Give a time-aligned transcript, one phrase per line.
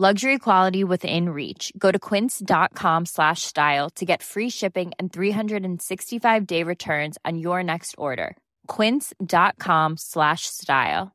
[0.00, 1.72] Luxury quality within reach.
[1.76, 7.64] Go to quince.com slash style to get free shipping and 365 day returns on your
[7.64, 8.36] next order.
[8.76, 11.10] Quince.com slash style.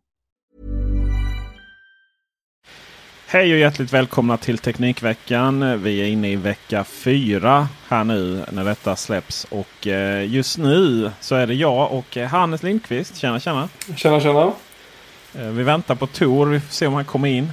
[3.28, 5.84] Hej och hjärtligt välkomna till Teknikveckan.
[5.84, 9.46] Vi är inne i vecka fyra här nu när detta släpps.
[9.50, 13.18] Och eh, just nu så är det jag och Hannes Lindqvist.
[13.18, 13.70] Tjena tjena!
[13.96, 14.52] Tjena tjena!
[15.36, 16.46] Eh, Vi väntar på Tor.
[16.46, 17.52] Vi får se om han kommer in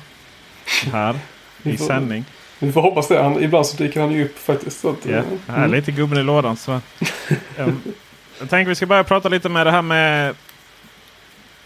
[0.93, 1.19] här
[1.63, 2.25] i sändning.
[2.59, 3.23] Vi får hoppas det.
[3.23, 4.81] Han, ibland så dyker han ju upp faktiskt.
[4.81, 6.57] Så att, Ja, eh, här är lite gubben i lådan.
[6.57, 6.73] Så.
[7.59, 7.81] Ehm,
[8.41, 10.35] Jag tänker vi ska börja prata lite med det här med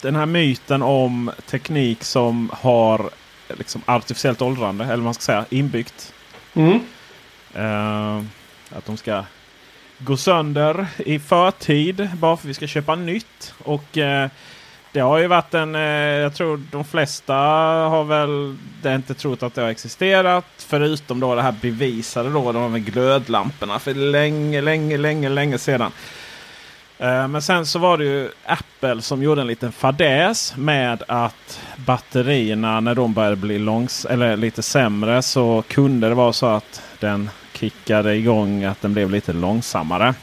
[0.01, 3.11] den här myten om teknik som har
[3.49, 4.85] liksom artificiellt åldrande.
[4.85, 6.13] Eller vad man ska säga inbyggt.
[6.55, 6.81] Mm.
[7.55, 8.25] Eh,
[8.77, 9.25] att de ska
[9.99, 13.55] gå sönder i förtid bara för att vi ska köpa nytt.
[13.59, 14.29] Och eh,
[14.95, 15.75] det har ju varit en...
[15.75, 20.45] Eh, jag tror de flesta har väl det inte trott att det har existerat.
[20.57, 22.53] Förutom då det här bevisade då.
[22.53, 25.93] De med glödlamporna för länge, länge, länge, länge sedan.
[26.99, 31.61] Eh, men sen så var det ju Apple som gjorde en liten fadäs med att
[31.77, 36.83] batterierna när de började bli långs eller lite sämre så kunde det vara så att
[37.01, 40.15] den kickade igång att den blev lite långsammare.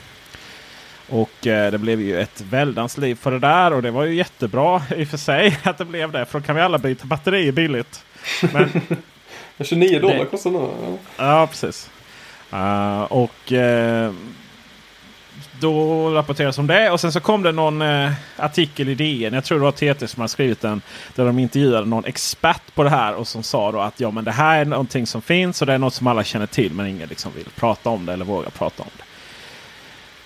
[1.12, 4.16] Och eh, det blev ju ett väldans liv för det där och det var ju
[4.16, 6.26] jättebra i och för sig att det blev det.
[6.26, 8.04] För då kan vi alla byta batterier billigt.
[8.54, 8.70] Men
[9.60, 10.68] 29 dollar Det- kostar nu.
[11.18, 11.48] Ja.
[11.48, 11.90] Precis.
[12.52, 14.12] Eh, och eh,
[15.60, 16.92] då rapporteras om det.
[16.92, 19.34] Och sen så kom det någon eh, artikel i DN.
[19.34, 20.82] Jag tror det var TT som har skrivit den.
[21.16, 23.14] Där de intervjuade någon expert på det här.
[23.16, 25.62] Och som sa då att ja, men det här är någonting som finns.
[25.62, 26.74] Och det är något som alla känner till.
[26.74, 29.04] Men ingen liksom vill prata om det eller vågar prata om det.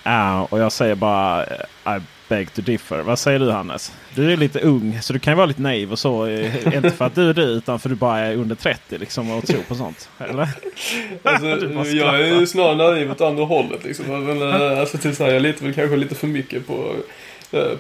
[0.05, 1.99] Eh, och jag säger bara eh, I
[2.29, 2.99] beg to differ.
[3.01, 3.93] Vad säger du Hannes?
[4.15, 6.25] Du är lite ung så du kan ju vara lite naiv och så.
[6.25, 8.97] eh, Inte för att du är du utan för att du bara är under 30
[8.97, 10.09] liksom och tror på sånt.
[10.17, 10.49] Eller?
[11.23, 13.83] Alltså, jag är ju snarare naiv åt andra hållet.
[13.83, 14.05] Liksom.
[14.25, 16.93] Men, eh, alltså, så här, jag litar väl kanske lite för mycket på,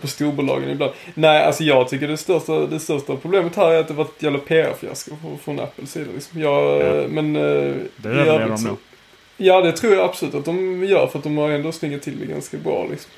[0.01, 0.91] på storbolagen ibland.
[1.13, 4.23] Nej, alltså jag tycker det största, det största problemet här är att det var ett
[4.23, 5.11] jävla PR-fiasko
[5.43, 6.11] från- Apples sida.
[6.13, 6.41] Liksom.
[6.41, 7.07] Jag, Ja.
[7.09, 7.33] Men...
[7.33, 8.77] Det överlever de nog.
[9.37, 12.19] Ja, det tror jag absolut att de gör för att de har ändå snyggat till
[12.19, 13.11] det ganska bra liksom.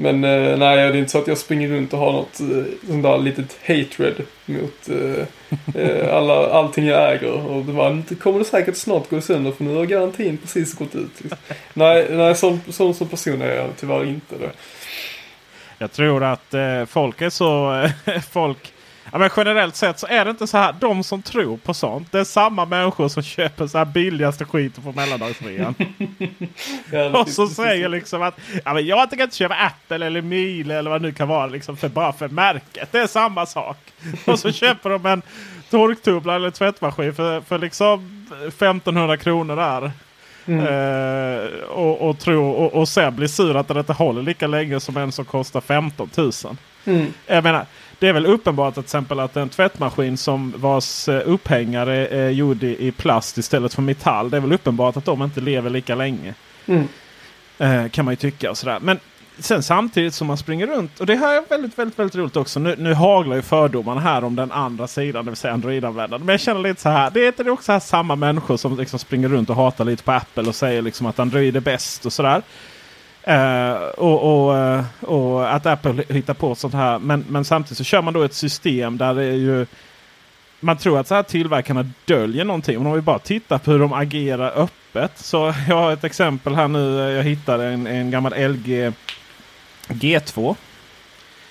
[0.00, 2.88] Men eh, nej, det är inte så att jag springer runt och har något eh,
[2.88, 4.14] sånt där litet hatred
[4.46, 7.32] mot eh, eh alla, allting jag äger.
[7.32, 10.74] Och det, var, nu kommer det säkert snart gå sönder för nu har garantin precis
[10.74, 11.20] gått ut.
[11.20, 11.38] Liksom.
[11.74, 14.34] nej, nej sån, sån som person är jag tyvärr inte.
[14.40, 14.46] Då.
[15.78, 17.82] Jag tror att eh, folk är så...
[18.30, 18.72] folk,
[19.12, 20.74] ja, men generellt sett så är det inte så här.
[20.80, 22.12] De som tror på sånt.
[22.12, 25.74] Det är samma människor som köper så här billigaste skiten på mellandagsrean.
[27.14, 28.34] Och så säger liksom att
[28.64, 31.46] ja, men jag tänker inte köpa Apple eller Miele eller vad det nu kan vara.
[31.46, 32.92] Liksom för, bara för märket.
[32.92, 33.78] Det är samma sak.
[34.26, 35.22] Och så köper de en
[35.70, 39.90] torktumlare eller tvättmaskin för, för liksom 1500 kronor där.
[40.48, 44.80] Eh, och, och, tro, och, och sen blir sur att det inte håller lika länge
[44.80, 46.32] som en som kostar 15 000.
[46.84, 47.12] Mm.
[47.26, 47.66] Jag menar,
[47.98, 52.30] det är väl uppenbart att till exempel att en tvättmaskin som vars eh, upphängare är
[52.30, 54.30] gjord i, i plast istället för metall.
[54.30, 56.34] Det är väl uppenbart att de inte lever lika länge.
[56.66, 56.88] Mm.
[57.58, 58.78] Eh, kan man ju tycka och sådär.
[58.80, 58.98] Men
[59.38, 61.00] sen samtidigt som man springer runt.
[61.00, 62.60] Och det här är väldigt, väldigt, väldigt roligt också.
[62.60, 66.24] Nu, nu haglar ju fördomarna här om den andra sidan, det vill säga Android-användaren.
[66.24, 67.10] Men jag känner lite så här.
[67.10, 70.12] Det är inte också här samma människor som liksom springer runt och hatar lite på
[70.12, 72.42] Apple och säger liksom att Android är bäst och sådär.
[73.28, 76.98] Uh, och, och, uh, och, att Apple hittar på sånt här.
[76.98, 79.66] Men, men samtidigt så kör man då ett system där det är ju
[80.60, 82.78] man tror att så här tillverkarna döljer någonting.
[82.78, 85.18] Men om vi bara tittar på hur de agerar öppet.
[85.18, 86.98] Så jag har ett exempel här nu.
[86.98, 88.92] Jag hittade en, en gammal LG
[89.88, 90.56] G2.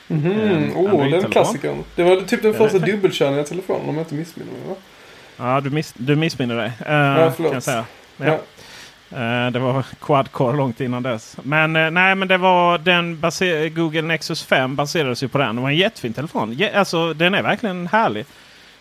[0.07, 1.83] Mhm, mm oh, den klassikern.
[1.95, 4.61] Det var typ den första dubbelkärniga telefonen om jag inte missminner mig.
[4.67, 4.75] Va?
[5.37, 6.67] Ja, du, miss, du missminner dig.
[6.67, 7.51] Uh, ja, förlåt.
[7.51, 7.85] Kan jag säga.
[8.17, 8.25] Ja.
[8.25, 8.39] ja.
[9.13, 11.37] Uh, det var quad-core långt innan dess.
[11.43, 13.21] Men uh, nej, men det var den
[13.75, 15.55] Google Nexus 5 baserades ju på den.
[15.55, 16.53] Det var en jättefin telefon.
[16.53, 18.25] Je alltså, den är verkligen härlig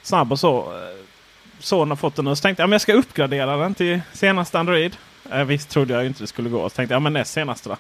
[0.03, 0.73] snabb och så.
[1.59, 4.97] Sonen har fått den och så tänkte jag jag ska uppgradera den till senaste Android.
[5.33, 6.69] Eh, visst trodde jag inte det skulle gå.
[6.69, 7.77] Så tänkte jag ja, men näst senaste då.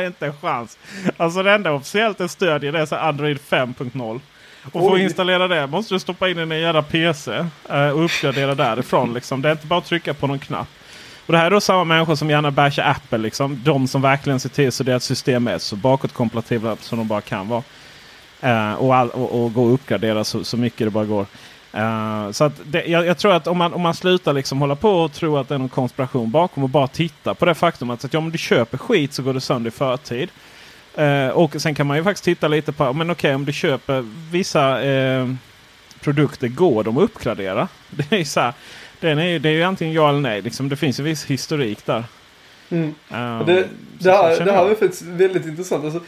[0.06, 0.78] inte en chans.
[1.16, 4.20] Alltså det enda officiellt den stödjer det är så Android 5.0.
[4.72, 7.88] Och för att installera det måste du stoppa in den i en jävla PC eh,
[7.88, 9.14] och uppgradera därifrån.
[9.14, 9.42] Liksom.
[9.42, 10.68] Det är inte bara att trycka på någon knapp.
[11.26, 13.18] Och Det här är då samma människor som gärna bashar Apple.
[13.18, 13.60] Liksom.
[13.64, 17.48] De som verkligen ser till så deras system är så bakåtkompatibla som de bara kan
[17.48, 17.62] vara.
[18.44, 21.26] Uh, och, all, och, och, gå och uppgradera så, så mycket det bara går.
[21.74, 24.76] Uh, så att det, jag, jag, tror att om man, om man slutar liksom hålla
[24.76, 27.90] på och tro att det är någon konspiration bakom och bara titta på det faktum
[27.90, 30.28] att, att ja, om du köper skit så går det sönder i förtid.
[30.98, 33.52] Uh, och sen kan man ju faktiskt titta lite på, men okej okay, om du
[33.52, 34.78] köper vissa
[36.00, 37.68] produkter, går de att uppgradera?
[37.90, 38.52] Det är så här,
[39.06, 40.42] den är, det är ju antingen ja eller nej.
[40.42, 42.04] Liksom, det finns en viss historik där.
[42.68, 42.94] Mm.
[43.10, 43.68] Um, det,
[43.98, 45.84] det, här, det här är faktiskt väldigt intressant.
[45.84, 46.00] Alltså,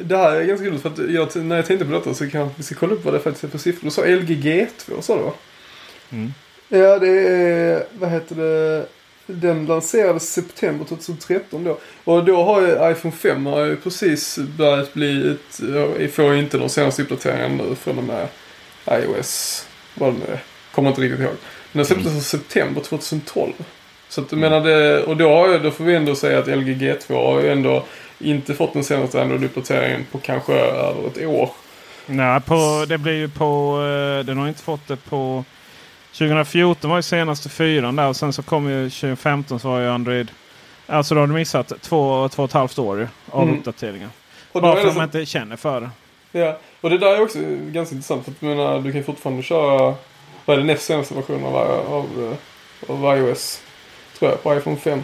[0.00, 2.54] det här är ganska roligt för att jag, när jag tänkte på detta så kanske
[2.56, 3.84] vi ska kolla upp vad det faktiskt är för siffror.
[3.84, 5.32] Du sa LG G2 sa du va?
[6.10, 6.32] Mm.
[6.68, 8.86] Ja det är, vad heter det,
[9.26, 11.78] den lanserades september 2013 då.
[12.04, 15.60] Och då har ju iPhone 5 har ju precis börjat bli ett,
[16.00, 18.28] jag får inte de senaste uppdateringarna nu från och med
[18.90, 20.40] iOS, vad det nu är.
[20.74, 21.36] Kommer inte riktigt ihåg.
[21.72, 22.18] Den släpptes mm.
[22.18, 23.52] i september 2012.
[24.08, 26.74] Så att menar det, och då, har jag, då får vi ändå säga att LG
[26.74, 27.84] G2 har ju ändå
[28.18, 31.50] inte fått den senaste Android-uppdateringen på kanske över ett år.
[32.06, 35.44] Nej, på, det blir ju på, eh, den har inte fått det på
[36.12, 39.88] 2014 var ju senaste fyran där och sen så kom ju 2015 så var ju
[39.88, 40.30] Android.
[40.86, 43.58] Alltså då har du missat två, två och ett halvt år av mm.
[43.58, 44.08] uppdateringar.
[44.52, 45.90] Och Bara för att man inte känner för det.
[46.32, 48.24] Ja, och det där är också ganska intressant.
[48.24, 49.94] För att, menar, du kan fortfarande köra,
[50.48, 52.36] vad är det näst senaste versionen av, av,
[52.86, 53.62] av iOS?
[54.18, 55.02] tror jag, på iPhone 5.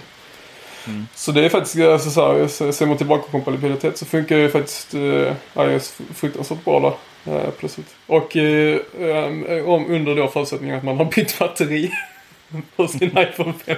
[0.86, 1.06] Mm.
[1.14, 4.50] Så det är faktiskt, alltså, så här, ser man tillbaka på kompatibilitet så funkar ju
[4.50, 7.34] faktiskt eh, iOS fruktansvärt bra där.
[7.34, 7.94] Eh, plötsligt.
[8.06, 11.92] Och eh, eh, om, under då förutsättningen att man har bytt batteri
[12.76, 13.76] på sin iPhone 5.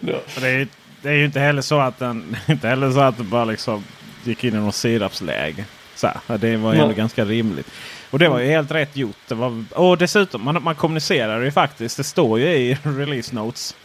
[0.00, 0.18] ja.
[0.40, 0.68] det, är,
[1.02, 3.84] det är ju inte heller så att den, inte heller så att det bara liksom
[4.24, 5.64] gick in i något sirapsläge.
[5.94, 7.66] Så här, det var ju ändå ganska rimligt.
[8.12, 9.16] Och det var ju helt rätt gjort.
[9.28, 11.96] Det var, och dessutom, man, man kommunicerar ju faktiskt.
[11.96, 13.76] Det står ju i release notes.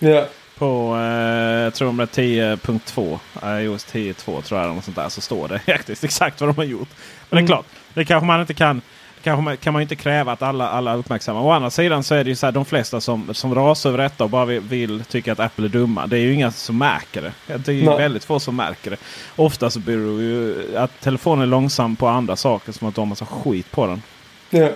[0.00, 0.26] Yeah.
[0.58, 3.18] På, eh, jag tror är 10.2,
[3.60, 4.74] iOS 10.2 tror jag.
[4.74, 6.88] Något sånt där, så står det faktiskt exakt vad de har gjort.
[6.90, 7.30] Men mm.
[7.30, 7.46] det är mm.
[7.46, 8.82] klart, det kanske man inte kan
[9.24, 11.40] kanske man, kan man inte kräva att alla, alla uppmärksammar.
[11.40, 13.98] Å andra sidan så är det ju så här, de flesta som, som rasar över
[13.98, 16.06] detta och bara vill, vill tycka att Apple är dumma.
[16.06, 17.58] Det är ju inga som märker det.
[17.58, 18.96] Det är ju väldigt få som märker det.
[19.36, 23.06] Ofta så beror ju att telefonen är långsam på andra saker som att de har
[23.06, 24.02] massa skit på den.
[24.50, 24.68] Ja.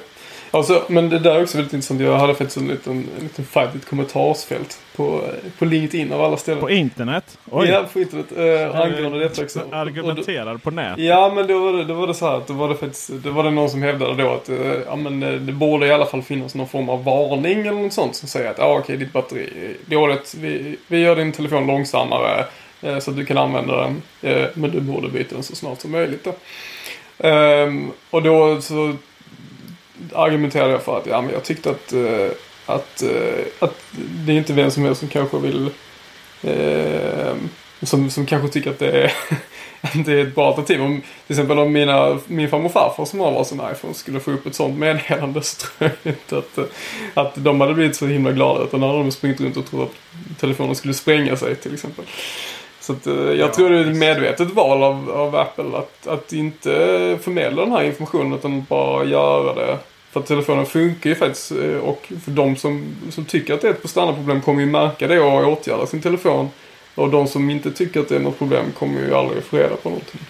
[0.50, 2.00] Alltså, men det där är också väldigt intressant.
[2.00, 5.20] Jag hade faktiskt en liten, en liten fight, ett kommentarsfält på,
[5.58, 6.60] på LinkedIn av alla ställen.
[6.60, 7.38] På internet?
[7.50, 7.68] Oj.
[7.68, 8.26] Ja, på internet.
[8.36, 9.60] Äh, angående detta också.
[9.72, 11.04] Argumenterar på nätet?
[11.04, 13.08] Ja, men då var det, då var det så här att då var det faktiskt,
[13.08, 14.56] då var det någon som hävdade då att äh,
[14.87, 17.92] ja, men, eh, det borde i alla fall finnas någon form av varning eller något
[17.92, 20.34] sånt som säger att ja, ah, okej, okay, ditt batteri är dåligt.
[20.40, 22.44] Vi, vi gör din telefon långsammare
[22.82, 24.02] äh, så att du kan använda den.
[24.54, 26.34] men du borde byta den så snart som möjligt då.
[27.20, 28.96] Um, och då så
[30.14, 32.31] argumenterade jag för att ja, men jag tyckte att, uh,
[32.67, 35.71] att, uh, att det är inte vem som helst som kanske vill
[36.45, 37.35] uh,
[37.83, 39.12] som, som kanske tycker att det är,
[40.05, 40.83] det är ett bra alternativ.
[40.83, 44.31] Om, till exempel om mina, min farmor och farfar som har varsin iPhone skulle få
[44.31, 46.59] upp ett sånt meddelande så tror jag inte att,
[47.14, 48.64] att de hade blivit så himla glada.
[48.64, 49.93] Utan då hade de sprungit runt och trott
[50.31, 52.05] att telefonen skulle spränga sig till exempel.
[52.88, 56.33] Så att, jag ja, tror det är ett medvetet val av, av Apple att, att
[56.33, 56.71] inte
[57.23, 59.78] förmedla den här informationen utan bara göra det.
[60.11, 63.68] För att telefonen funkar ju faktiskt eh, och för de som, som tycker att det
[63.68, 66.50] är ett prestandaproblem kommer ju märka det och åtgärda sin telefon.
[66.95, 69.76] Och de som inte tycker att det är något problem kommer ju aldrig få reda
[69.76, 70.21] på någonting.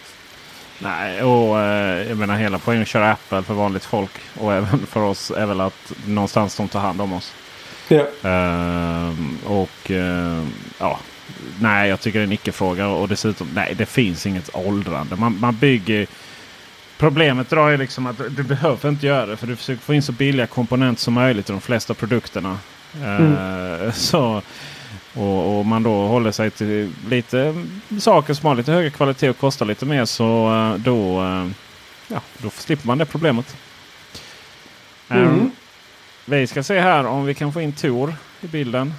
[0.78, 4.86] Nej, och eh, jag menar hela poängen att köra Apple för vanligt folk och även
[4.86, 7.32] för oss är väl att någonstans de tar hand om oss.
[7.88, 8.02] Ja.
[8.24, 9.14] Uh,
[9.46, 10.44] och uh,
[10.78, 10.98] ja,
[11.60, 12.88] nej, jag tycker det är en icke-fråga.
[12.88, 15.16] Och dessutom, nej, det finns inget åldrande.
[15.16, 16.06] Man, man bygger...
[16.98, 19.36] Problemet då är liksom att du behöver inte göra det.
[19.36, 22.58] För du försöker få in så billiga komponenter som möjligt i de flesta produkterna.
[23.02, 24.42] Eh, så,
[25.14, 27.64] och, och man då håller sig till lite
[28.00, 30.04] saker som har lite högre kvalitet och kostar lite mer.
[30.04, 31.46] Så eh, då, eh,
[32.08, 33.56] ja, då slipper man det problemet.
[35.08, 35.28] Mm.
[35.28, 35.50] Um,
[36.24, 38.94] vi ska se här om vi kan få in Tor i bilden.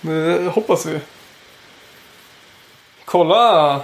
[0.00, 1.00] Det hoppas vi.
[3.04, 3.80] Kolla!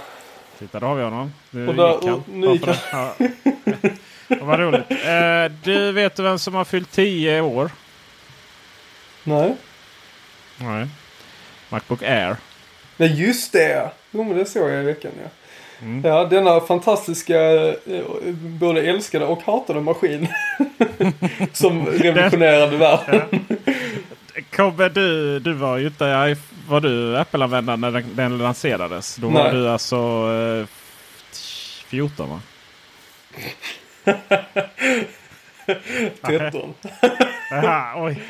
[0.59, 1.33] Titta, där har vi honom.
[1.51, 2.13] Nu Och där- gick han.
[2.13, 3.31] och nu gick Varför det?
[4.27, 4.37] Ja.
[4.41, 4.91] Vad roligt.
[4.91, 7.71] Eh, du vet vem som har fyllt 10 år?
[9.23, 9.55] Nej.
[10.57, 10.87] Nej.
[11.69, 12.35] Macbook Air.
[12.97, 13.91] Nej, just det!
[14.11, 15.29] Jo, men det såg jag i veckan, ja.
[15.81, 16.01] Mm.
[16.05, 20.27] Ja, denna fantastiska, eh, både älskade och hatade maskin.
[21.53, 23.21] som revolutionerade världen.
[24.55, 26.05] Kommer du, du var ju inte
[26.67, 29.15] var du Apple-användare när den, den lanserades.
[29.15, 29.53] Då var Nej.
[29.53, 29.95] du alltså
[30.61, 30.67] eh,
[31.87, 32.41] 14 va?
[36.21, 36.73] 13.
[37.51, 38.21] Aha, oj.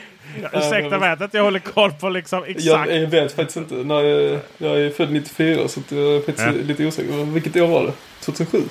[0.41, 2.65] Ja, Ursäkta mig att jag håller koll på liksom exakt.
[2.65, 3.75] Jag, jag vet faktiskt inte.
[3.75, 6.51] När jag, jag är född 94 så jag är faktiskt Ja.
[6.51, 7.25] lite osäker.
[7.25, 7.93] Vilket år var det?
[8.19, 8.61] 2007?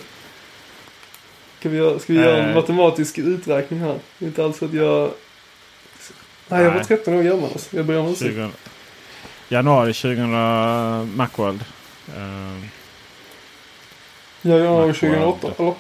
[1.59, 2.55] Ska vi göra, ska vi göra en Eh.
[2.55, 3.99] matematisk uträkning här?
[4.19, 5.11] Det är inte alls att jag...
[6.49, 6.85] Nej, jag var Nej.
[6.85, 7.77] 13 år gammal alltså.
[7.77, 8.39] Jag ber om ursäkt.
[9.51, 11.65] 20, januari 2000 Macworld.
[12.17, 12.65] Uh,
[14.43, 15.41] Ja, jag var Macworld.
[15.41, 15.75] 2008, eller?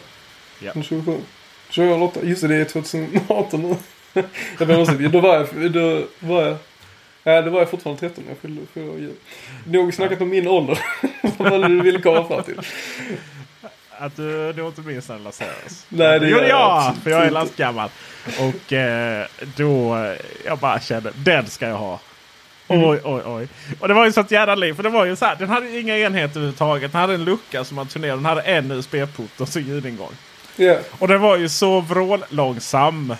[0.61, 0.73] Ja.
[0.83, 1.21] 27.
[1.67, 2.21] 2008.
[2.23, 3.77] Just det, det är 2018 nu.
[4.59, 5.13] jag ber om ursäkt.
[5.13, 5.73] Då var jag...
[5.73, 6.57] Då var jag
[7.23, 9.15] Ja, det var jag fortfarande 13 när jag fyllde år jul.
[9.65, 10.79] Nog snackat om min ålder.
[11.39, 12.61] Vad var det du ville komma fram till?
[14.01, 15.87] att du, du inte minns när den lanserades.
[15.89, 16.97] Nej, det gjorde gör jag jag!
[17.03, 17.91] För jag är lastgammal.
[18.39, 19.97] Och eh, då,
[20.45, 22.01] jag bara kände, den ska jag ha.
[22.73, 23.49] Oj, oj, oj.
[23.81, 24.75] Och det var ju sånt jävla liv.
[24.75, 26.93] För det var ju så här, den hade ju inga enheter överhuvudtaget.
[26.93, 28.09] Den hade en lucka som man ner.
[28.09, 30.13] Den hade en USB-port och så ljudingång.
[30.57, 30.79] Ja.
[30.99, 33.15] Och den var ju så vrållångsam.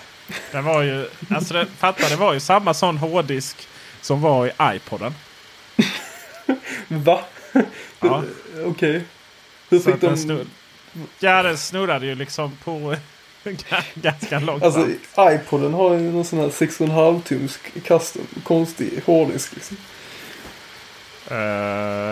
[0.51, 3.67] Den var ju, alltså den, fatta, det var ju samma sån hårddisk
[4.01, 5.13] som var i iPoden.
[6.87, 7.21] Va?
[7.99, 8.23] Ja.
[8.65, 9.03] Okej.
[9.69, 10.17] Hur Så fick de...
[10.17, 10.45] snurr,
[11.19, 12.95] ja, den snurrade ju liksom på
[13.95, 14.63] ganska långsamt.
[14.63, 14.87] Alltså
[15.19, 18.21] iPoden har ju någon sån här 6,5 tums custom.
[18.43, 19.77] Konstig hårddisk liksom.
[21.31, 21.37] Eh,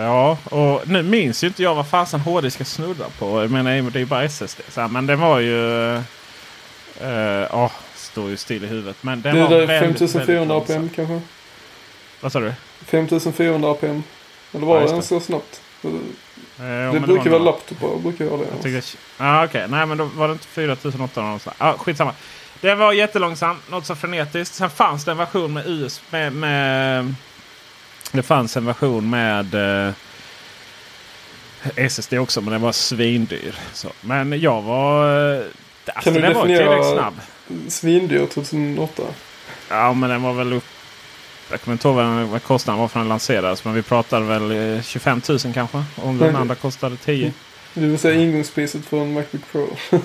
[0.05, 3.41] ja, och nu minns ju inte jag vad fasen hårddiskar snurrar på.
[3.41, 4.61] Jag menar, det är ju bara SSD.
[4.69, 5.95] Så här, men den var ju...
[5.95, 6.01] eh,
[7.51, 8.95] Ja, står ju still i huvudet.
[9.01, 11.21] Men den Det var är väldigt, 5400 väldigt APM kanske?
[12.21, 12.53] Vad sa du?
[12.85, 14.03] 5400 APM.
[14.53, 15.61] Eller var Ja, den så snabbt?
[16.59, 18.45] Eh, det brukar var vara nog- laptopar, brukar göra det.
[18.51, 21.55] Jag tyckte, ah, okej, nej men då var det inte 4800 någonstans.
[21.59, 22.13] Ah, skitsamma.
[22.61, 24.55] Den var jättelångsam, något så frenetiskt.
[24.55, 27.13] Sen fanns det en version med US med, med
[28.11, 29.55] Det fanns en version med
[29.87, 29.93] eh,
[31.75, 33.55] SSD också, men den var svindyr.
[33.73, 33.89] Så.
[34.01, 35.33] Men jag var...
[35.35, 35.41] eh,
[35.95, 37.13] Alltså, Kan du den var definiera- tillräckligt snabb.
[37.67, 39.03] Svindyr 2008.
[39.69, 40.63] Ja, men den var väl upp...
[41.51, 43.65] Jag kommer inte ihåg vad, den- vad kostnaden var för den lanserades.
[43.65, 45.83] Men vi pratade väl eh, 25 000 kanske.
[45.95, 47.33] Om den andra kostade 10.
[47.73, 49.67] Det vill säga ingångspriset för en Macbook Pro.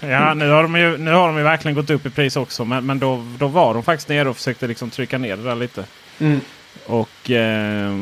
[0.00, 2.64] Ja, nu har, de ju, nu har de ju verkligen gått upp i pris också.
[2.64, 5.54] Men, men då, då var de faktiskt nere och försökte liksom trycka ner det där
[5.54, 5.84] lite.
[6.18, 6.40] Mm.
[6.86, 7.92] Och eh,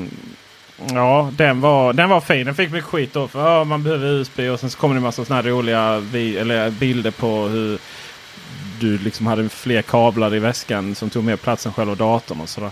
[0.94, 2.46] ja, den var, den var fin.
[2.46, 3.28] Den fick mycket skit då.
[3.28, 5.98] För ja, man behöver USB och sen så kommer det en massa såna här roliga
[5.98, 7.78] vi, eller bilder på hur
[8.80, 12.40] du liksom hade fler kablar i väskan som tog mer plats än själva datorn.
[12.40, 12.70] och sådär.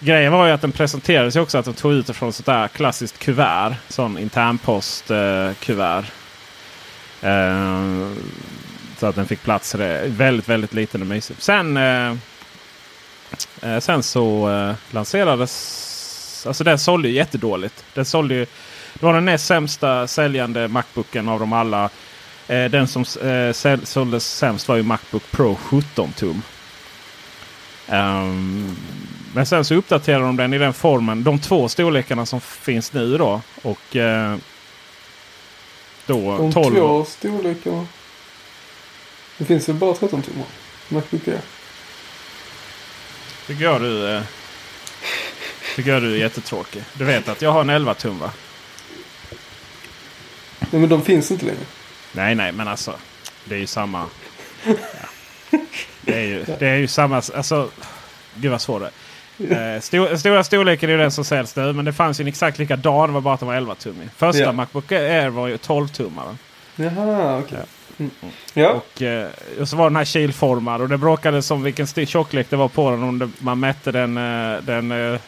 [0.00, 2.68] Grejen var ju att den presenterades också att de tog ut det från sånt där
[2.68, 3.74] klassiskt kuvert.
[3.88, 6.04] Sån internpostkuvert.
[7.22, 7.30] eh.
[7.30, 8.08] Eh,
[8.98, 9.72] så att den fick plats.
[9.72, 11.36] Det väldigt, väldigt liten och mysig.
[11.38, 12.14] Sen, eh,
[13.62, 16.46] eh, sen så eh, lanserades...
[16.46, 17.84] Alltså den sålde ju jättedåligt.
[17.94, 18.46] Den sålde ju,
[18.94, 21.90] det var den näst sämsta säljande Macbooken av dem alla.
[22.48, 26.42] Eh, den som eh, såldes sämst var ju Macbook Pro 17 tum.
[27.88, 28.76] Ehm,
[29.34, 31.24] men sen så uppdaterade de den i den formen.
[31.24, 33.40] De två storlekarna som finns nu då.
[33.62, 34.36] Och eh,
[36.06, 36.74] då De 12.
[36.74, 37.86] två storlekarna.
[39.38, 40.46] Det finns ju bara 13 tummar.
[40.88, 41.40] Macbook Air.
[43.46, 44.22] Tycker jag du, eh,
[45.76, 46.82] tycker jag du är jättetråkig.
[46.94, 48.30] Du vet att jag har en 11 tum va?
[50.60, 51.60] Nej men de finns inte längre.
[52.16, 52.94] Nej, nej, men alltså.
[53.44, 54.04] Det är ju samma.
[54.64, 54.74] Ja.
[56.00, 57.16] Det, är ju, det är ju samma.
[57.16, 57.68] Alltså,
[58.34, 58.90] gud vad svårt det.
[59.38, 61.72] Eh, stor, stora storleken är den som säljs nu.
[61.72, 63.08] Men det fanns ju en exakt likadan.
[63.08, 64.10] Det var bara att den var 11 tum.
[64.16, 64.52] Första Ja.
[64.52, 66.36] Macbook Air var ju 12 tummare.
[66.76, 67.58] Jaha, okej.
[67.98, 68.10] Mm.
[68.54, 68.70] Ja.
[68.70, 69.28] Och, eh,
[69.60, 70.80] och så var den här kilformad.
[70.80, 73.02] Och det bråkade som vilken tjocklek det var på den.
[73.02, 75.20] Om det, man mätte den, eh, den eh,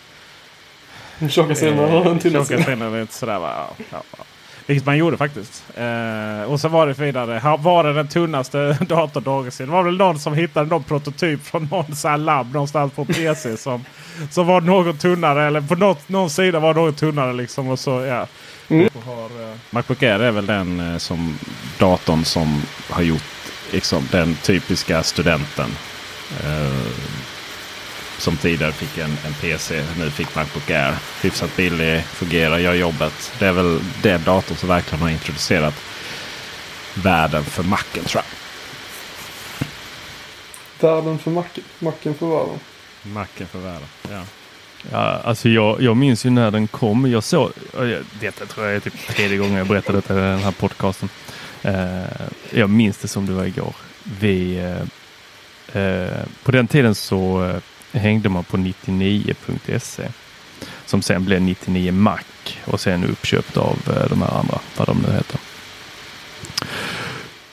[1.18, 3.08] Den tjocka sidan och den tunna sidan.
[3.10, 3.66] sådär va.
[3.90, 4.24] Ja, ja.
[4.68, 5.64] Vilket man gjorde faktiskt.
[5.76, 7.38] Eh, och så var det vidare.
[7.38, 9.66] Här var det den tunnaste datorn någonsin.
[9.66, 13.56] Det var väl någon som hittade någon prototyp från någon här labb någonstans på PC.
[13.56, 13.84] som,
[14.30, 15.46] som var något tunnare.
[15.46, 17.68] Eller på något, någon sida var något tunnare liksom.
[17.68, 18.26] Och så, ja.
[18.68, 18.88] Mm.
[19.06, 21.38] Har, eh, Macbook Air är väl den eh, som
[21.78, 23.22] datorn som har gjort
[23.72, 25.70] liksom, den typiska studenten.
[28.18, 29.84] Som tidigare fick en, en PC.
[29.98, 30.94] Nu fick Macbook Air.
[31.22, 33.32] Hyfsat billig, fungerar, gör jobbet.
[33.38, 35.74] Det är väl den datorn som verkligen har introducerat
[36.94, 38.38] världen för Macen tror jag.
[40.80, 41.64] Världen för macken.
[41.78, 42.58] Macken för världen.
[43.02, 44.22] Macen för världen, ja.
[44.92, 47.10] Ja, alltså jag, jag minns ju när den kom.
[47.10, 47.52] Jag såg,
[48.20, 51.08] detta tror jag är typ tredje gången jag berättade detta i den här podcasten.
[51.62, 52.02] Eh,
[52.50, 53.74] jag minns det som det var igår.
[54.20, 54.58] Vi,
[55.74, 57.52] eh, eh, på den tiden så
[57.92, 60.08] hängde man på 99.se
[60.86, 62.20] som sen blev 99 Mac
[62.64, 65.40] och sen uppköpt av eh, de här andra, vad de nu heter.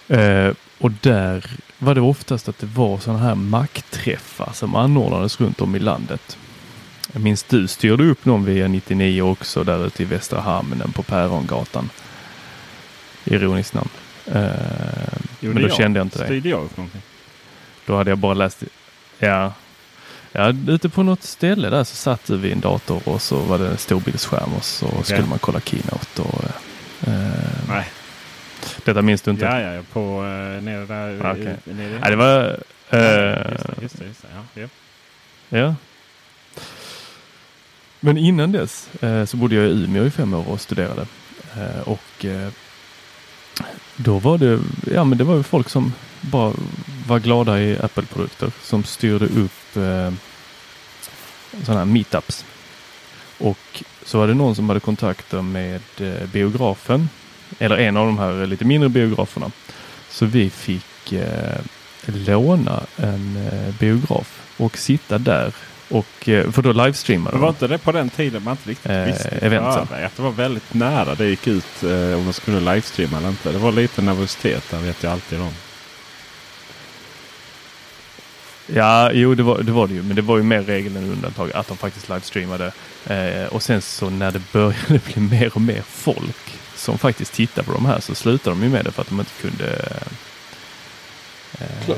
[0.07, 1.45] Eh, och där
[1.77, 6.37] var det oftast att det var sådana här Mac-träffar som anordnades runt om i landet.
[7.13, 11.03] Jag minns du styrde upp någon via 99 också där ute i Västra Hamnen på
[11.03, 11.89] Pärongatan.
[13.25, 13.89] Ironiskt namn.
[14.25, 14.49] Eh,
[15.39, 16.27] men då kände jag inte dig.
[16.27, 17.01] Styrde jag upp någonting?
[17.85, 18.63] Då hade jag bara läst.
[19.19, 19.53] Ja,
[20.35, 23.67] ja, ute på något ställe där så satt vid en dator och så var det
[23.67, 26.21] en storbildsskärm och så skulle man kolla Keynote.
[26.21, 26.43] Och,
[27.07, 27.13] eh,
[27.69, 27.85] Nej.
[28.85, 29.45] Detta minns du inte?
[29.45, 31.37] Ja, ja, ja, på uh, nere där.
[31.37, 32.59] I- nere Nej, det var...
[32.89, 34.27] Ja, eh, just det, just det, just det.
[34.35, 34.67] Ja, ja.
[35.59, 35.75] Ja.
[37.99, 41.05] Men innan dess eh, så bodde jag i Umeå i fem år och studerade.
[41.57, 42.49] Eh, och eh,
[43.95, 44.59] då var det,
[44.93, 45.93] ja men det var folk som
[46.31, 46.53] bara
[47.07, 50.13] var glada i Apple-produkter som styrde upp eh,
[51.63, 52.45] sådana här meetups.
[53.37, 57.09] Och så var det någon som hade kontakter med eh, biografen,
[57.59, 59.51] eller en av de här lite mindre biograferna.
[60.09, 61.59] Så vi fick eh,
[62.05, 65.53] låna en eh, biograf och sitta där.
[65.89, 69.03] Och, eh, för då livestreamade var inte det på den tiden man inte riktigt Eh,
[69.05, 69.29] visste?
[69.29, 69.87] eventen.
[69.91, 73.51] Ja, det var väldigt nära det gick ut eh, om man skulle livestreama eller inte.
[73.51, 75.51] Det var lite nervositet där vet jag alltid om.
[78.67, 80.03] Ja, jo det var, det var det ju.
[80.03, 82.71] Men det var ju mer regel än undantag att de faktiskt livestreamade.
[83.05, 87.67] Eh, och sen så när det började bli mer och mer folk som faktiskt tittade
[87.67, 89.99] på de här så slutade de ju med det för att de inte kunde
[91.59, 91.95] eh.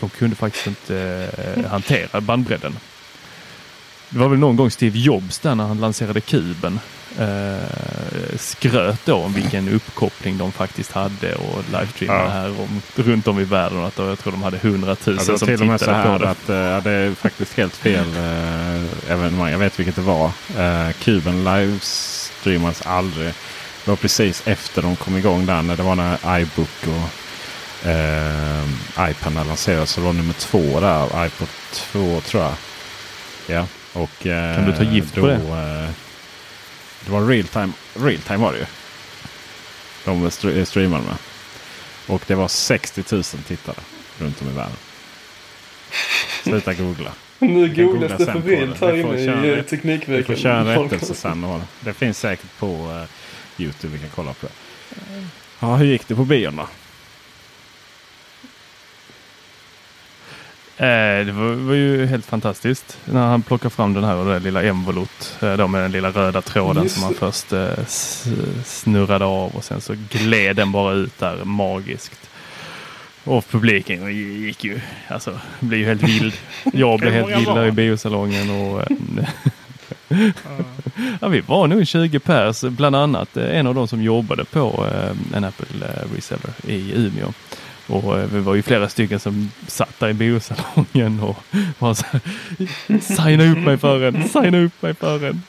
[0.00, 2.76] De kunde faktiskt inte eh, hantera bandbredden.
[4.10, 6.80] Det var väl någon gång Steve Jobs där när han lanserade kuben
[7.18, 12.30] eh, skröt då om vilken uppkoppling de faktiskt hade och livestreamade Ja.
[12.30, 13.84] här om, runt om i världen.
[13.84, 16.08] Att då, jag tror de hade 100 000 Ja, som till med så tittade på
[16.08, 16.30] här det.
[16.30, 19.50] att eh, det är faktiskt helt fel eh, evenemang.
[19.50, 20.26] Jag vet vilket det var.
[20.58, 23.26] Eh, Kuben livestreamades aldrig.
[23.84, 25.62] Det var precis efter de kom igång där.
[25.62, 28.64] När det var när iBook och eh,
[29.10, 29.90] iPad lanserades.
[29.90, 31.26] Så det var nummer två där.
[31.26, 32.52] iPod 2 tror jag.
[33.46, 33.66] Ja.
[33.96, 35.34] Och, eh, Kan du ta gift då, på det?
[35.34, 35.90] Eh,
[37.04, 37.72] det var real time.
[37.94, 38.66] Real time var det ju.
[40.04, 41.16] De stre- streamade med.
[42.06, 43.76] Och det var 60 000 tittare
[44.18, 44.76] runt om i världen.
[46.42, 47.10] Sluta googla.
[47.38, 48.86] Nu googlas googla det för det.
[48.86, 50.36] här inne i eh, Vi Teknikveckan.
[50.36, 51.60] får köra en rättelse sen.
[51.80, 52.66] Det finns säkert på
[53.56, 53.92] eh, Youtube.
[53.92, 54.52] Vi kan kolla på det.
[55.60, 56.68] Ja, hur gick det på bion då?
[60.76, 64.40] Det var, var ju helt fantastiskt när han plockade fram den här och det där
[64.40, 65.36] lilla envolot.
[65.42, 67.84] Eh, med den lilla röda tråden Just som han först eh,
[68.64, 72.30] snurrade av och sen så gled den bara ut där magiskt.
[73.24, 74.06] Och publiken
[74.42, 76.34] gick ju, alltså blev ju helt vild.
[76.72, 78.96] Jag blev helt vild där i biosalongen och eh,
[81.20, 84.86] ja, vi var nog 20 pers, bland annat eh, en av de som jobbade på
[84.92, 87.32] eh, en Apple eh, reseller i Umeå.
[87.86, 91.36] Och eh, vi var ju flera stycken som satt där i biosalongen och
[91.78, 92.20] var så här,
[93.00, 95.42] signa upp mig för en, signa upp mig för en.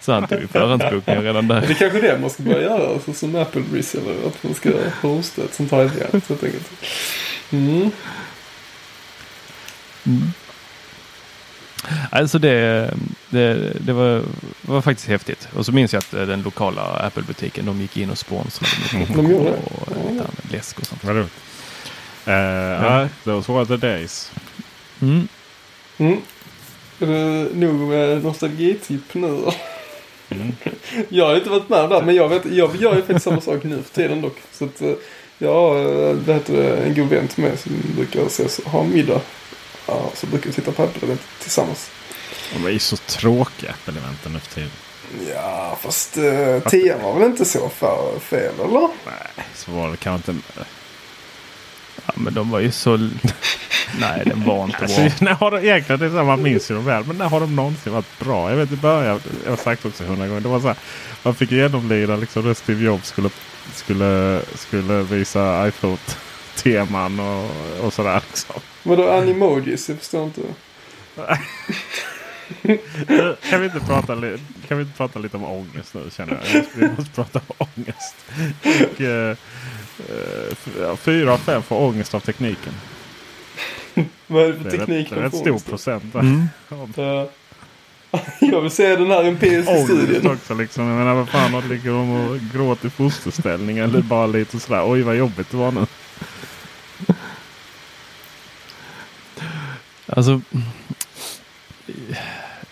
[0.00, 1.74] Så han tog ju förhandsbokningar redan Det är där.
[1.74, 4.14] kanske det man ska börja göra alltså, som Apple reseller.
[4.26, 4.70] Att man ska
[5.02, 6.70] hosta ett sånt här event helt enkelt.
[7.50, 7.90] Mm.
[12.10, 12.90] Alltså det,
[13.30, 14.22] det, det var,
[14.62, 15.48] var faktiskt häftigt.
[15.54, 19.16] Och så minns jag att eh, den lokala Apple-butiken, de gick in och sponsrade med
[19.16, 19.50] De gjorde det?
[19.50, 21.04] och lite annat läsk och sånt.
[21.04, 21.32] Vad roligt.
[22.28, 23.08] Uh, ja.
[23.24, 24.32] Those were the days.
[25.02, 25.28] Mm.
[25.98, 26.20] Mm.
[26.98, 29.44] Är det nog med nostalgitipp nu?
[30.28, 30.52] Mm.
[31.08, 33.64] Jag har inte varit med där men jag, vet, jag gör ju faktiskt samma sak
[33.64, 34.36] nu för tiden dock.
[34.52, 34.92] Så att eh,
[35.38, 38.70] jag har eh, vad heter det, en god vän till mig som brukar ses och
[38.70, 39.20] ha middag
[39.86, 41.90] Ja, så brukar vi titta på Apple-event tillsammans.
[42.54, 44.70] De är ju så tråkiga Apple-eventen nu för tiden.
[45.34, 48.80] Ja, fast uh, 10 var väl inte så för fel, eller?
[49.06, 50.44] Nej, så var det kanske inte.
[52.06, 52.96] Ja, men de var ju så...
[54.00, 55.10] Nej, den var inte Alltså, bra.
[55.20, 57.04] när har de, egentligen, det är så här, man minns ju dem väl.
[57.04, 58.50] Men när har de någonsin varit bra?
[58.50, 60.40] Jag vet i början, jag har sagt också hundra gånger.
[60.40, 60.76] Det var så här,
[61.22, 63.30] man fick genomlida liksom när Steve Jobs skulle,
[63.74, 67.50] skulle, skulle visa iPhone-teman och,
[67.86, 68.22] och sådär.
[68.30, 68.60] Liksom.
[68.82, 69.88] Vadå animojis?
[69.88, 70.40] Jag förstår inte.
[73.50, 74.06] Kan vi, inte prata,
[74.68, 76.62] kan vi inte prata lite om ångest nu känner jag.
[76.62, 78.14] måste, vi måste prata om ångest.
[78.62, 79.36] Och, eh,
[79.98, 82.72] eh, ja, fyra av fem får ångest av tekniken.
[84.26, 86.14] Vad är det för Det är, rätt, teknik det är rätt stor procent.
[86.14, 86.48] Mm.
[86.96, 87.28] Ja.
[88.40, 90.26] Jag vill se den här empiriska Ångest studien.
[90.32, 90.86] också liksom.
[90.86, 94.90] Jag menar vad fan ligger de och gråter i fosterställning eller bara lite sådär.
[94.90, 95.86] Oj vad jobbigt det var nu.
[100.20, 100.40] Alltså,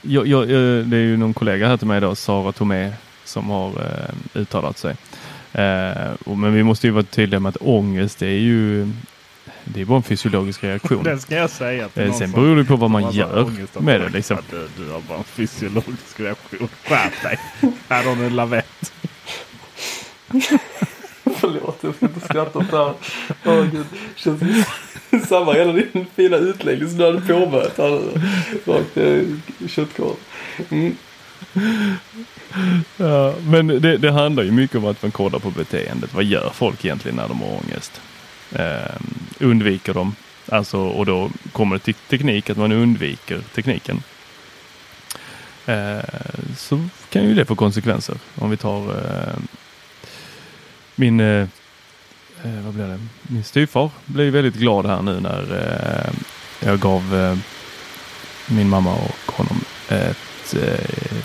[0.03, 2.93] jag, jag, eh, det är ju någon kollega här till mig då, Sara Tomé,
[3.25, 4.97] som har eh, uttalat sig.
[5.53, 8.93] Eh, och, men vi måste ju vara tydliga med att ångest det är ju
[9.65, 11.03] det är bara en fysiologisk reaktion.
[11.05, 13.83] Den ska jag säga till Eh, Sen beror det på vad man gör ångest att-
[13.83, 14.09] med det.
[14.09, 14.39] Liksom.
[14.51, 16.69] Du, du har bara en fysiologisk reaktion.
[16.85, 17.39] Skärp dig!
[17.89, 18.93] Här har du en lavett.
[21.53, 22.95] Förlåt, jag ska inte skratta åt det här.
[23.45, 23.87] Åh gud.
[24.17, 28.21] Känns samma hela din fina utläggning som du hade påbörjat här nu.
[28.73, 30.09] Rakt eh, ner
[30.69, 30.75] i.
[30.75, 30.97] Mm.
[32.97, 36.15] Ja, men det, det handlar ju mycket om att man kollar på beteendet.
[36.15, 38.01] Vad gör folk egentligen när de har ångest?
[38.53, 38.97] Eh,
[39.41, 40.15] undviker de?
[40.49, 44.03] Alltså, och då kommer det till teknik, att man undviker tekniken.
[45.67, 45.99] Eh,
[46.57, 48.17] så kan ju det få konsekvenser.
[48.35, 49.39] Om vi tar eh,
[50.99, 51.49] min, eh,
[52.45, 52.99] eh vad blev det?
[53.23, 56.13] min styvfar blev väldigt glad här nu när eh,
[56.69, 57.39] jag gav eh,
[58.47, 61.19] min mamma och honom ett eh,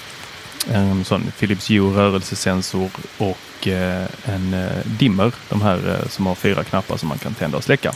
[0.72, 5.34] en sån Philips Hue rörelsesensor och eh, en eh, dimmer.
[5.50, 7.94] De här eh, som har fyra knappar som man kan tända och släcka.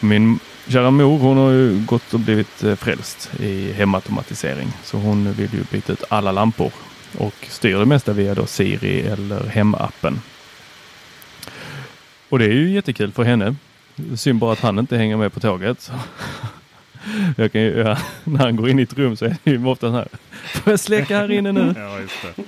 [0.00, 4.68] Min kära mor hon har ju gått och blivit eh, frälst i hemautomatisering.
[4.84, 6.72] Så hon vill ju byta ut alla lampor
[7.18, 10.20] och styr det mesta via då Siri eller hemappen.
[12.28, 13.54] Och det är ju jättekul för henne.
[14.16, 15.92] Synd bara att han inte hänger med på tåget.
[17.36, 19.66] Jag kan ju, ja, när han går in i ett rum så är det ju
[19.66, 20.08] ofta så här.
[20.44, 21.74] Får jag släcka här inne nu?
[21.76, 22.42] Ja, just det.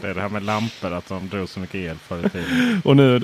[0.00, 2.82] Det är det här med lampor, att de drog så mycket el förr i tiden.
[2.84, 3.20] Och nu.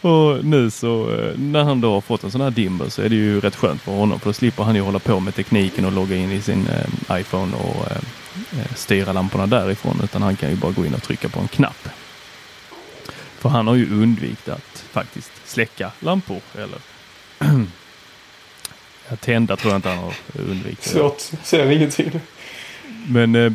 [0.00, 3.08] Och nu så eh, när han då har fått en sån här dimmer så är
[3.08, 5.84] det ju rätt skönt för honom för då slipper han ju hålla på med tekniken
[5.84, 10.50] och logga in i sin eh, iPhone och eh, styra lamporna därifrån utan han kan
[10.50, 11.88] ju bara gå in och trycka på en knapp.
[13.46, 16.78] För han har ju undvikit att faktiskt släcka lampor eller
[19.08, 20.84] ja, tända tror jag inte han har undvikit.
[20.84, 21.20] Svårt.
[21.42, 22.20] Ser ingenting.
[23.08, 23.52] Men, eh,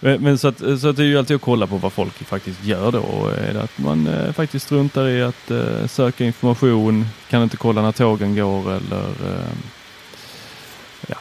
[0.00, 2.14] men, men så, att, så att det är ju alltid att kolla på vad folk
[2.14, 3.00] faktiskt gör då.
[3.00, 7.56] Och Är det att man eh, faktiskt struntar i att eh, söka information, kan inte
[7.56, 9.48] kolla när tågen går eller eh,
[11.06, 11.16] ja,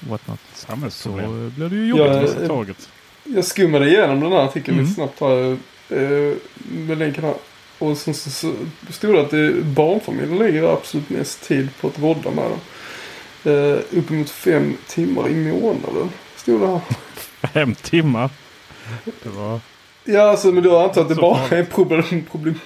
[0.00, 0.38] what not.
[0.54, 1.46] Så Samhällsproblem.
[1.46, 2.06] eh, blir det ju jobbigt.
[2.14, 2.88] Ja, Missa eh, tåget.
[3.24, 4.84] Jag skummade igenom den här artikeln Mm.
[4.84, 5.56] lite snabbt här.
[5.90, 6.34] Eh,
[6.68, 7.34] med länken här.
[7.78, 8.52] Och sen så, så
[8.90, 12.60] stod det att det, barnfamiljer lägger absolut mest tid på att rodda med dem.
[13.44, 16.10] Eh, uppemot fem timmar i månaden.
[16.36, 16.80] Stod det här.
[17.52, 18.30] Fem timmar.
[19.22, 19.60] Det var...
[20.04, 21.68] Ja, alltså men då antar att det Så bara farligt.
[21.68, 22.58] är problem, problem,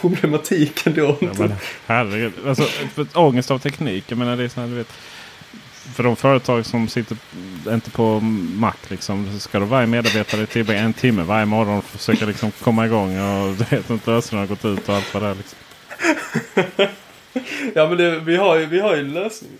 [0.00, 1.16] problematiken då.
[1.20, 1.54] Ja, men
[1.86, 2.32] herregud.
[2.46, 2.62] Alltså,
[2.94, 4.04] för ångest av teknik.
[4.08, 4.92] Jag menar det är såna, du vet.
[5.94, 7.16] För de företag som sitter
[7.68, 8.20] inte på
[8.56, 9.28] Mac liksom.
[9.32, 13.18] Så ska då varje medarbetare tillbringa en timme varje morgon försöka liksom komma igång.
[13.20, 15.34] Och du vet inte lösenorden har gått ut och allt vad det är.
[15.34, 15.58] Liksom.
[17.74, 19.50] Ja men det, vi, har ju, vi har ju en lösning.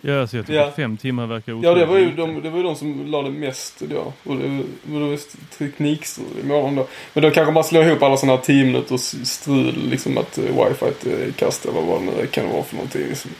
[0.00, 0.72] Ja, så jag tycker Ja.
[0.76, 3.22] fem timmar verkar Ja otroligt det var ju de, det var ju de som la
[3.22, 4.12] det mest då.
[4.24, 6.86] Och det var just teknikstrul imorgon då.
[7.12, 9.74] Men då kanske man slår ihop alla sådana här 10 minuters strul.
[9.90, 13.02] Liksom att uh, wifi är kast eller vad det nu kan vara för någonting.
[13.08, 13.30] Liksom.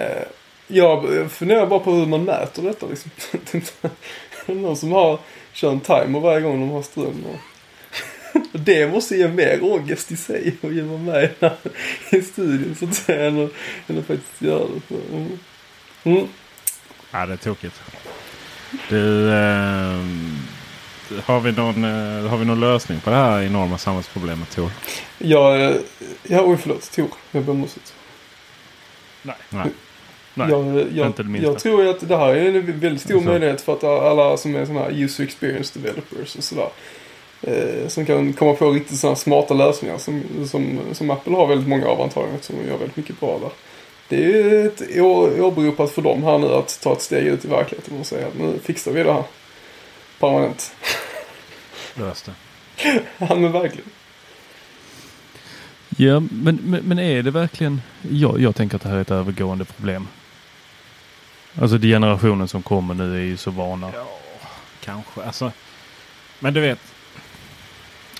[0.00, 0.22] Eh,
[0.66, 3.10] jag funderar bara på hur man mäter detta liksom.
[4.62, 5.18] Någon som har,
[5.52, 6.84] kör en timer varje gång de har.
[7.06, 7.36] Och
[8.52, 11.30] Det måste ge mer ångest i sig att ge med
[12.10, 13.26] i studien så att säga.
[13.26, 13.50] Än att,
[13.86, 14.80] än att faktiskt göra det.
[14.88, 15.38] Så, mm.
[16.04, 16.28] Mm.
[17.10, 17.80] Ja det är tokigt.
[18.88, 20.38] Du, ehm,
[21.24, 24.70] har, vi någon, eh, har vi någon lösning på det här enorma samhällsproblemet Tor?
[25.18, 25.76] Jag, eh,
[26.22, 27.08] ja, oj förlåt, Tor.
[27.30, 27.94] Jag ber om ursäkt.
[29.22, 29.36] Nej.
[29.50, 29.66] Nej,
[30.48, 31.50] Jag, jag, minsta.
[31.50, 33.28] jag tror att det här är en väldigt stor Alltså.
[33.30, 36.68] möjlighet för att alla som är sådana här user experience developers och sådär.
[37.42, 41.68] eh, som kan komma på riktigt sådana smarta lösningar som, som, som Apple har väldigt
[41.68, 43.50] många av antagligen som gör väldigt mycket bra där.
[44.08, 44.82] Det är ju ett
[45.40, 48.38] åberopat för dem här nu att ta ett steg ut i verkligheten och säga att
[48.38, 49.24] nu fixar vi det här
[50.20, 50.72] permanent.
[51.94, 52.32] Löst det.
[53.18, 53.90] ja men verkligen.
[55.96, 57.80] Ja, men, men, men är det verkligen...
[58.10, 60.08] Jag, jag tänker att det här är ett övergående problem.
[61.58, 63.90] Alltså de generationen som kommer nu är ju så vana.
[63.94, 64.18] Ja,
[64.84, 65.22] kanske.
[65.22, 65.52] Alltså,
[66.38, 66.78] men du vet.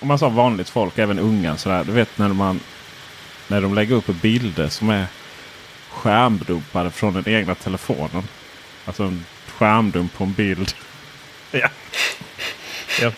[0.01, 1.83] Om man sa vanligt folk, även unga sådär.
[1.83, 2.59] Du vet när man
[3.47, 5.05] när de lägger upp bilder som är
[5.89, 8.23] skärmdumpade från den egna telefonen.
[8.85, 10.73] Alltså en skärmdump på en bild.
[11.51, 11.69] Ja.
[13.01, 13.11] Ja,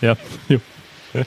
[0.00, 0.60] ja jo.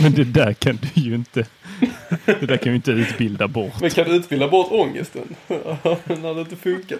[0.00, 1.46] Men det där kan du ju inte.
[2.24, 3.80] Det där kan ju inte utbilda bort.
[3.80, 5.22] Men kan du utbilda bort ångesten?
[5.48, 6.98] När det inte funkar?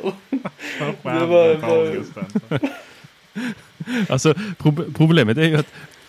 [1.03, 2.25] Skärmdump var- ångesten.
[4.09, 5.67] Alltså pro- problemet är ju att,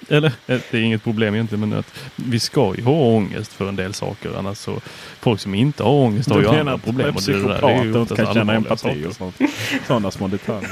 [0.10, 3.68] eller eh, det är inget problem egentligen, men att vi ska ju ha ångest för
[3.70, 4.30] en del saker.
[4.38, 4.82] Annars så,
[5.20, 7.16] folk som inte har ångest har Du ju menar andra att problem.
[7.26, 7.38] det där
[7.70, 9.36] är ju psykopater inte kan känna empati och sånt.
[9.88, 10.72] Sådana små detaljer.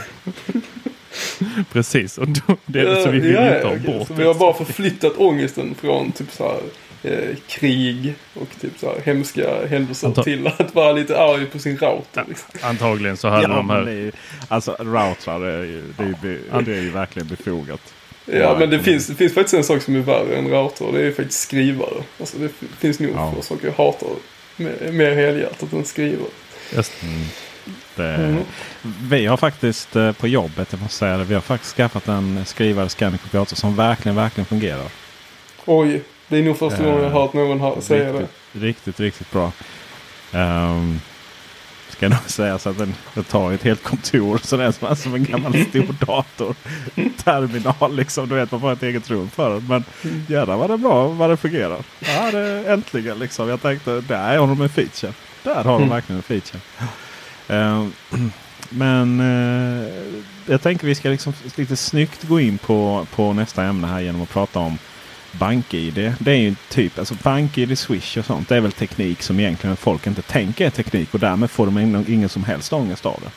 [1.72, 3.98] Precis, och då, det är det så vi vill Ja, ja, inte ha okej.
[3.98, 4.40] bort Så vi har det.
[4.40, 6.60] bara förflyttat ångesten från typ så här
[7.04, 11.60] eh, krig och typ så här hemska händelser Anta- till att vara lite arg på
[11.60, 12.26] sin router.
[12.28, 12.50] Liksom.
[12.62, 14.12] Antagligen så hade de men här ju,
[14.48, 17.94] alltså routrar det är ju, det är ju, det är ju verkligen befogat.
[18.26, 20.94] Ja, men det finns, det finns faktiskt en sak som är värre än router och
[20.94, 22.04] det är faktiskt skrivare.
[22.20, 23.34] Alltså det finns nog Ja.
[23.36, 24.10] få saker jag hatar
[24.58, 26.30] mer, mer helhjärtat än skrivare.
[26.76, 26.92] Just,
[27.96, 28.44] Det, Mm.
[29.10, 32.46] Vi har faktiskt eh, på jobbet, jag måste säga det, vi har faktiskt skaffat en
[32.46, 34.88] skrivare scanner kopiator som verkligen, verkligen fungerar.
[35.66, 38.28] Oj, det är nog första Eh, gången jag har hört någon ha, säga det.
[38.52, 39.52] riktigt, riktigt, bra.
[40.34, 41.02] Um,
[41.90, 44.40] ska nog säga så att den, den tar ett helt kontor.
[44.44, 46.56] Så det är som, som en gammal stor dator.
[47.24, 48.30] Terminal liksom.
[48.30, 49.68] Du vet man får ett eget rum för den.
[49.68, 49.84] Men
[50.28, 51.80] jävlar vad det är bra vad det fungerar.
[52.00, 53.50] Ja, det, äntligen liksom.
[53.50, 55.14] Jag tänkte där har de en feature.
[55.44, 55.90] Där har de Mm.
[55.90, 56.60] verkligen en feature.
[57.48, 57.94] Ehm,
[58.70, 59.88] men eh,
[60.46, 64.22] jag tänker vi ska liksom lite snyggt gå in på, på nästa ämne här genom
[64.22, 64.78] att prata om
[65.32, 66.14] BankID.
[66.20, 68.50] Det är ju typ alltså BankID, Swish och sånt.
[68.50, 71.78] Det är väl teknik som egentligen folk inte tänker är teknik och därmed får de
[71.78, 73.32] ingen, ingen som helst ångest av det.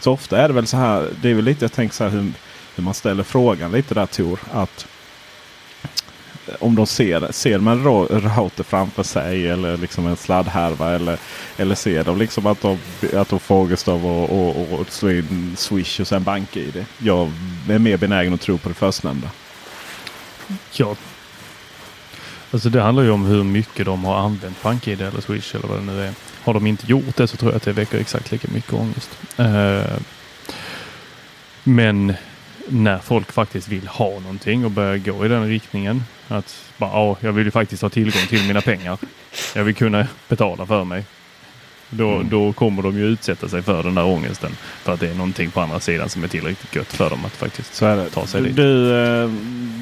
[0.00, 1.08] Så ofta är det väl så här.
[1.22, 2.32] Det är väl lite jag tänker så här hur,
[2.76, 4.40] hur man ställer frågan lite där Tor.
[4.52, 4.86] Att
[6.46, 7.84] eh, om de ser, ser man en
[8.20, 11.18] router framför sig eller liksom en sladdhärva eller,
[11.56, 12.78] eller ser de liksom att de,
[13.16, 16.84] att de får ångest av att och, och, och slå in Swish och sen BankID.
[16.98, 17.32] Jag
[17.68, 19.28] är mer benägen att tro på det förstnämnda
[20.72, 20.96] ja.
[22.50, 25.78] Alltså det handlar ju om hur mycket de har använt BankID eller Swish eller vad
[25.78, 26.12] det nu är.
[26.44, 29.10] Har de inte gjort det så tror jag att det väcker exakt lika mycket ångest.
[29.36, 29.98] Eh,
[31.64, 32.14] men
[32.68, 36.04] när folk faktiskt vill ha någonting och börjar gå i den riktningen.
[36.28, 38.98] Att bara, ja, jag vill ju faktiskt ha tillgång till mina pengar.
[39.54, 41.04] Jag vill kunna betala för mig.
[41.94, 42.28] Då, Mm.
[42.28, 44.52] då kommer de ju utsätta sig för den där ångesten.
[44.82, 47.32] För att det är någonting på andra sidan som är tillräckligt gött för dem att
[47.36, 47.78] faktiskt
[48.14, 48.56] ta sig Du, dit.
[48.56, 49.28] du, eh,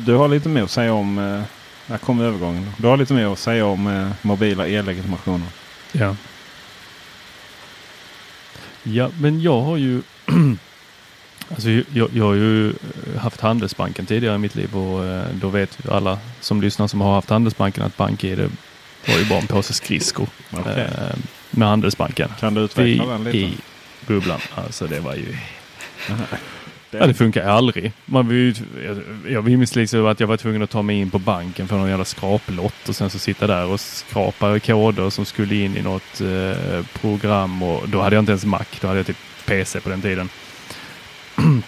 [0.07, 1.19] du har lite mer att säga om...
[1.19, 1.43] eh,
[1.87, 2.71] Här kommer övergången.
[2.77, 5.47] Du har lite mer att säga om eh, mobila e-legitimationer.
[5.93, 6.17] Ja.
[8.83, 10.03] Ja, men jag har ju
[11.49, 12.73] Alltså jag, jag har ju
[13.19, 17.01] haft Handelsbanken tidigare i mitt liv och eh, då vet ju alla som lyssnar som
[17.01, 18.39] har haft Handelsbanken att BankID
[19.09, 20.89] var ju bara en påse skridskor Okej.
[21.51, 22.29] Med Handelsbanken.
[22.41, 23.39] Kan du Vi utveckla den lite?
[23.39, 23.55] i
[24.07, 24.41] bubblan.
[24.55, 25.37] Alltså det var ju...
[26.93, 27.93] Ja, det funkar aldrig.
[28.07, 28.99] Man vill jag,
[29.33, 31.89] jag minns liksom att jag var tvungen att ta mig in på banken för någon
[31.89, 36.21] jävla skraplott och sen så sitta där och skrapa koder som skulle in i något
[36.21, 38.65] eh, program och då hade jag inte ens Mac.
[38.81, 40.29] Då hade jag typ PC på den tiden.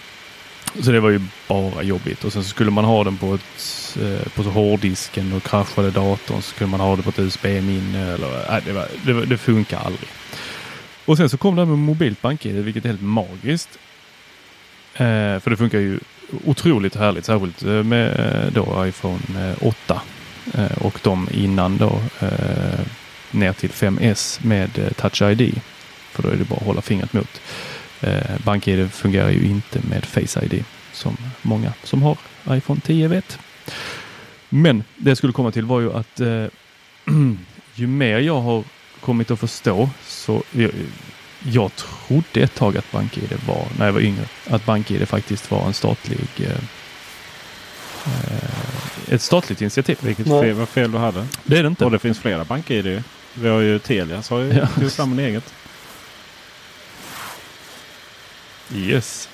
[0.81, 3.99] så det var ju bara jobbigt och sen så skulle man ha den på, ett,
[4.03, 8.13] eh, på så hårddisken och kraschade datorn så skulle man ha det på ett USB-minne
[8.13, 10.09] eller nej, det, var, det, var, det funkar aldrig.
[11.05, 13.79] Och sen så kom det här med mobilt BankID vilket är helt magiskt.
[14.95, 15.99] Eh, för det funkar ju
[16.45, 20.01] otroligt härligt, särskilt eh, med eh, då iPhone 8
[20.55, 22.81] eh, och de innan då eh,
[23.31, 25.61] ner till 5S med Touch ID.
[26.13, 27.41] För då är det bara att hålla fingret mot.
[28.03, 32.17] Eh, BankID fungerar ju inte med Face ID som många som har
[32.51, 33.39] iPhone 10 vet.
[34.49, 36.45] Men det jag skulle komma till var ju att eh,
[37.75, 38.65] ju mer jag har
[39.01, 40.71] kommit att förstå så jag,
[41.43, 45.67] jag trodde ett tag att BankID var, när jag var yngre, att BankID faktiskt var
[45.67, 46.51] en statlig eh,
[48.07, 49.99] eh, ett statligt initiativ.
[50.01, 50.41] Vilket Nej.
[50.43, 51.27] fel, vad fel du hade.
[51.45, 51.85] Det är det inte.
[51.85, 53.03] Och det finns flera bank-id.
[53.35, 54.67] Vi har ju Telia så har ju Ja.
[54.67, 55.55] tagit fram en eget.
[58.75, 59.29] Yes.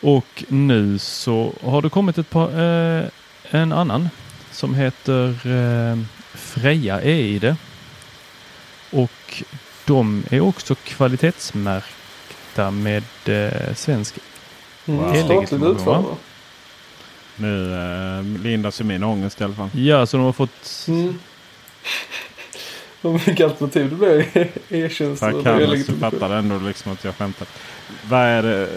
[0.00, 3.04] Och nu så har det kommit ett par, eh,
[3.50, 4.08] en annan
[4.52, 5.98] som heter eh,
[6.34, 7.56] Freja EID.
[8.90, 9.42] Och
[9.84, 14.14] de är också kvalitetsmärkta med eh, svensk
[14.86, 15.72] Mm, Wow.
[15.76, 16.08] Utförande.
[17.36, 19.68] Nu eh, lindas ju min ångest i alla fall.
[19.74, 20.84] Ja, så de har fått...
[20.88, 21.18] Mm.
[23.02, 24.26] Och Vilka alternativ det
[25.20, 26.10] Jag och kan så e-legitimation.
[26.10, 27.48] fattar ändå liksom att jag skämtar.
[28.08, 28.68] Vad är det?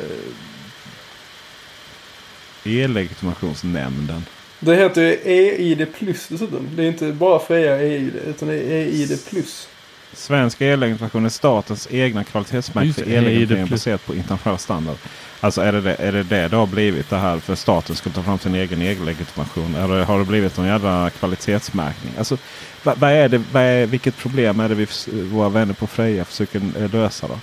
[2.65, 4.25] E-legitimationsnämnden.
[4.59, 6.67] Det heter ju EID plus dessutom.
[6.75, 9.67] Det är inte bara Freja EID utan det är EID plus.
[10.13, 14.97] Svensk e-legitimation är statens egna kvalitetsmärke för det, e-legitimering baserat på internationell standard.
[15.39, 18.09] Alltså är det det, är det det det har blivit det här för staten ska
[18.09, 19.75] ta fram sin egen e-legitimation?
[19.75, 22.13] Eller har det blivit någon jävla kvalitetsmärkning?
[22.17, 22.37] Alltså,
[22.83, 24.87] vad, vad är det, vad är, vilket problem är det vi,
[25.23, 27.39] våra vänner på Freja försöker eh, lösa då?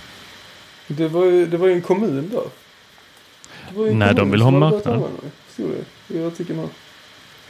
[0.86, 2.42] Det var ju, det var ju en kommun där.
[3.68, 5.02] Det var ju en Nej, de kommun vill som ha marknad.
[6.08, 6.68] i artikeln här.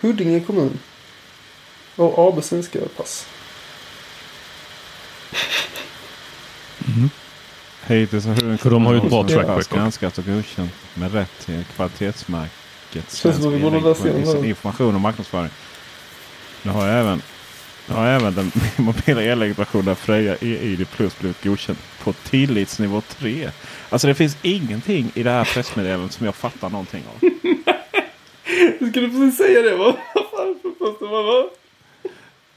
[0.00, 0.79] Huddinge kommun.
[1.96, 3.26] Och AB Svenska Pass.
[7.87, 9.79] Hittills har hur en För de har ju ett bra kommun track record.
[9.79, 12.53] granskat och godkänt med rätt till kvalitetsmärket
[12.94, 15.50] Känns som att vi borde läsa information och marknadsföring.
[16.62, 17.22] Nu har jag även,
[17.94, 18.53] har även den
[18.85, 23.50] mobila e-legitimationen Freja EID Plus blivit godkänd på tillitsnivå 3.
[23.90, 27.31] Alltså det finns ingenting i det här pressmeddelandet som jag fattar någonting av.
[28.79, 29.96] Du skulle precis säga det va?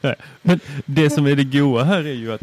[0.01, 2.41] Nej, Men det som är det goa här är ju att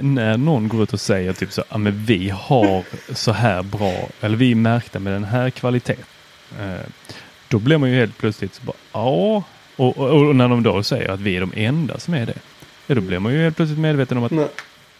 [0.00, 4.08] när någon går ut och säger typ så, ja men vi har så här bra,
[4.20, 6.04] eller vi är märkta med den här kvaliteten.
[6.60, 6.86] Eh,
[7.48, 9.42] då blir man ju helt plötsligt så bara, ja.
[9.76, 12.38] Och, och, och när de då säger att vi är de enda som är det.
[12.86, 14.48] Ja, då blir man ju helt plötsligt medveten om att Nej.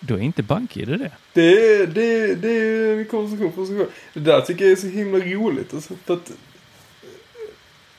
[0.00, 1.11] då är inte BankID det.
[1.32, 3.88] Det är, det, är, det är en konversation för sig själv.
[4.14, 5.74] Det där tycker jag är så himla roligt.
[5.74, 6.32] Alltså, för att,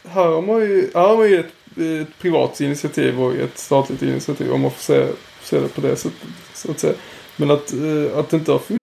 [0.07, 4.01] här har man ju, här har man ju ett, ett privat initiativ och ett statligt
[4.01, 4.51] initiativ.
[4.51, 5.07] Om man får se,
[5.41, 6.27] se det på det sättet.
[6.53, 6.93] Så att säga.
[7.37, 8.82] Men att, eh, att det inte har funnits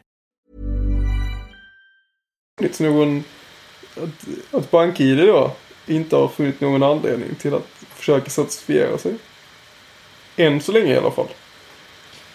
[2.61, 3.23] Funnits någon...
[3.97, 5.51] Att, att BankID då
[5.87, 9.15] inte har funnit någon anledning till att försöka certifiera sig.
[10.37, 11.27] Än så länge i alla fall.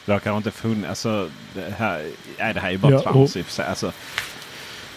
[0.04, 0.88] Det har kanske inte funnits.
[0.88, 3.66] Alltså, det, här, nej, det här är ju bara Ja, trams i och för sig.
[3.66, 3.92] Alltså,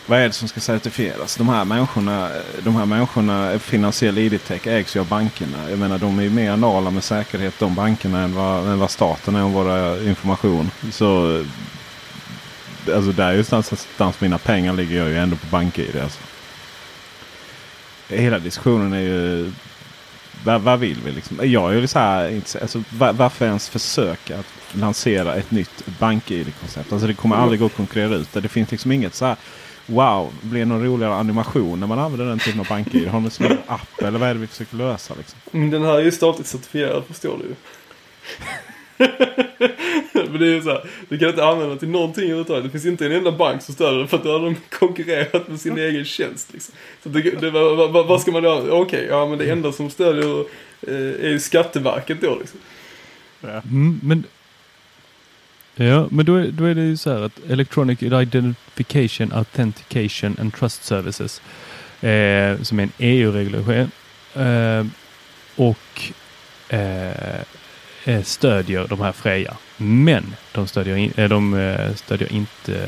[0.05, 1.35] vad är det som ska certifieras?
[1.35, 2.31] De här människorna,
[2.63, 5.69] de här människorna finansiell ID-tech ägs ju av bankerna.
[5.69, 8.91] Jag menar de är ju mer anala med säkerhet de bankerna än vad, än vad
[8.91, 10.71] staten är om våra information.
[10.91, 11.43] Så
[12.95, 15.95] alltså där någonstans mina pengar ligger jag ju ändå på BankID.
[16.03, 16.19] Alltså.
[18.09, 19.51] Hela diskussionen är ju
[20.43, 21.37] vad, vad vill vi liksom?
[21.43, 26.91] Jag är ju så här, alltså, va- varför ens försöka att lansera ett nytt BankID-koncept?
[26.93, 28.41] Alltså det kommer aldrig gå att konkurrera ut det.
[28.41, 29.35] Det finns liksom inget så här
[29.85, 33.07] wow, blir det någon roligare animation när man använder den typen av bank-id?
[33.07, 35.13] Har de en app eller vad är det vi försöker lösa?
[35.17, 35.39] Liksom?
[35.53, 37.55] Mm, Den här är ju statligt certifierad förstår du.
[40.13, 42.63] Men det är ju så här, du kan inte använda till någonting överhuvudtaget.
[42.63, 45.47] Det finns inte en enda bank som stöder det för att då har de konkurrerat
[45.47, 46.53] med sin egen tjänst.
[46.53, 46.75] Liksom.
[47.03, 48.73] Så det, det, vad, vad, vad ska man göra?
[48.73, 50.39] Okej, ja men det enda som stödjer
[50.87, 52.59] eh, är ju Skatteverket då liksom.
[53.43, 54.23] Mm, men
[55.75, 60.53] ja, men då är, då är det ju så här att Electronic Identification, Authentication and
[60.53, 61.41] Trust Services
[62.01, 63.91] eh, som är en EU-regulation
[64.35, 64.85] eh,
[65.55, 66.01] och
[66.69, 67.41] eh,
[68.09, 69.57] Eh, stödjer de här Freja.
[69.77, 72.87] Men de stödjer, in, eh, de, eh, stödjer inte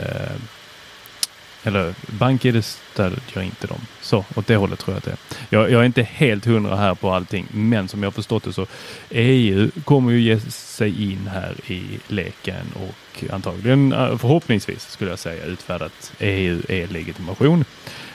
[1.64, 3.82] eller BankID stödjer inte dem.
[4.02, 5.18] Så åt det hållet tror jag att det är.
[5.50, 8.68] Jag, jag är inte helt hundra här på allting, men som jag förstått det så
[9.10, 15.46] EU kommer ju ge sig in här i leken och antagligen förhoppningsvis skulle jag säga
[15.46, 17.66] utfärdat EU-e-legitimation.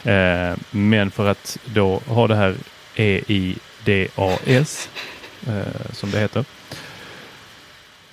[0.04, 2.54] Eh, men för att då ha det här
[2.96, 4.88] EIDAS
[5.46, 6.44] eh, som det heter.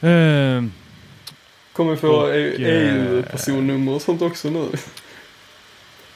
[0.10, 0.64] Eh,
[1.74, 4.70] Kommer få Och, EU- eh, EU-personnummer och sånt också nu.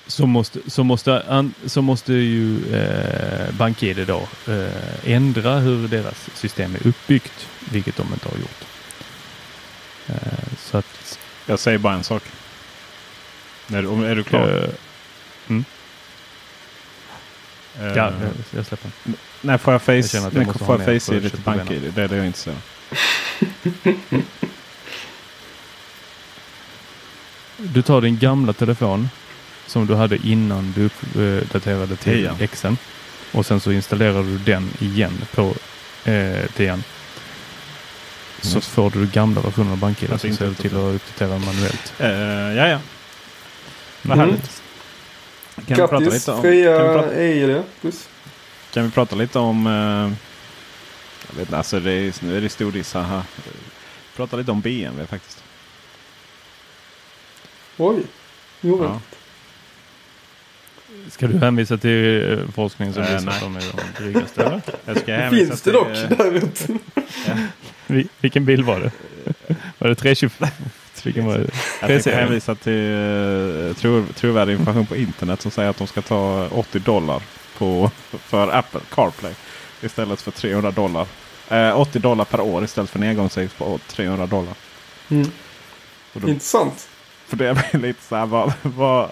[0.07, 6.29] så måste, så måste, an, så måste ju eh, BankID då eh, ändra hur deras
[6.33, 8.65] system är uppbyggt, vilket de inte har gjort.
[10.07, 10.15] Eh,
[10.59, 11.19] så att...
[11.45, 12.23] Jag säger bara en sak.
[13.73, 14.47] Är du, är du klar?
[14.63, 14.69] Eh,
[15.49, 15.65] mm,
[17.81, 18.91] Eh, ja, jag, jag släpper.
[19.41, 21.91] När får jag face, Jag får jag face-id till bank-id?
[21.95, 22.57] Det är det jag är intresserad
[27.57, 29.09] Du tar din gamla telefon
[29.65, 32.47] som du hade innan du uppdaterade till Tian.
[32.47, 32.77] Xen
[33.31, 35.53] och sen så installerar du den igen på
[36.05, 36.83] eh, tian.
[38.41, 38.61] Så Mm.
[38.61, 41.93] får du gamla versionen av BankID så ser du till att uppdatera manuellt.
[42.01, 42.07] Uh,
[42.57, 42.79] ja, ja.
[44.01, 44.29] Vad Mm.
[44.29, 44.61] härligt.
[45.55, 47.63] Kan vi, prata Grattis, lite om, kan, fria vi prata,
[48.73, 49.67] kan vi prata lite om...
[49.67, 50.26] eh,
[51.29, 53.21] jag vet inte, alltså det är, nu är det stordiss här.
[54.15, 55.43] Prata lite om BMW faktiskt.
[57.77, 58.03] Oj.
[58.61, 59.01] Jo, Ja.
[61.09, 64.43] Ska du hänvisa till eh, forskning som Eh, visar att de är de drygaste?
[64.43, 64.61] Eller?
[64.85, 66.67] Jag ska hänvisa Finns det till, dock eh, däremot.
[67.87, 68.91] Vi- Vilken bil var det?
[69.77, 70.49] Var det 325?
[71.03, 71.49] Vilken var det?
[71.81, 72.15] Jag tänkte 3serien?
[72.19, 76.79] hänvisa till uh, tro, trovärdig information på internet som säger att de ska ta 80
[76.79, 77.21] dollar
[77.57, 79.33] på, för Apple CarPlay
[79.81, 81.07] istället för 300 dollar.
[81.49, 84.53] Eh, 80 dollar per år istället för en engångsavgift på 300 dollar.
[85.09, 85.31] Mm.
[86.13, 86.87] Och då, Intressant.
[87.27, 89.11] för det blir lite så här, vad, vad,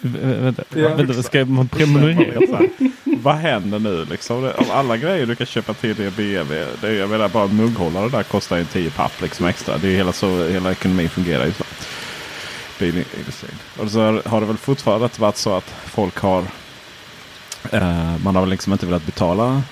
[0.00, 0.94] vänta, Ja.
[0.94, 2.68] vänta, ska man prenumerera?
[3.04, 4.44] vad händer nu liksom?
[4.44, 6.66] Av alla grejer du kan köpa till det BMW.
[6.80, 9.78] Det är, jag menar bara mugghållare där kostar ju 10 papp liksom extra.
[9.78, 11.64] Det är ju hela, så, hela ekonomin fungerar ju så.
[12.78, 13.54] Bilindustrin.
[13.78, 16.44] Och så har det väl fortfarande varit så att folk har
[17.72, 19.62] Eh, man har liksom inte velat betala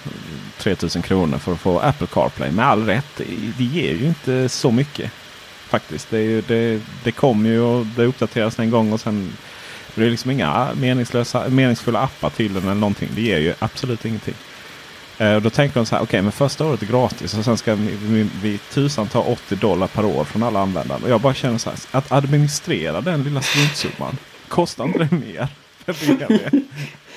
[0.59, 2.51] 3000 kronor för att få Apple CarPlay.
[2.51, 3.20] Med all rätt.
[3.57, 5.11] Det, ger ju inte så mycket.
[5.68, 6.11] Faktiskt.
[6.11, 9.32] Det, ju, det, det kommer ju och det uppdateras en gång och sen
[9.95, 13.09] det är liksom inga meningslösa, meningsfulla appar till den eller någonting.
[13.14, 14.34] Det ger ju absolut ingenting.
[15.18, 17.57] Eh, och då tänker de så här, okej men första året är gratis och sen
[17.57, 20.99] ska vi, vi, vi tusan ta 80 dollar per år från alla användare.
[21.03, 24.16] Och jag bara känner så här, att administrera den lilla struntsumman.
[24.49, 25.49] Kostar inte det mer?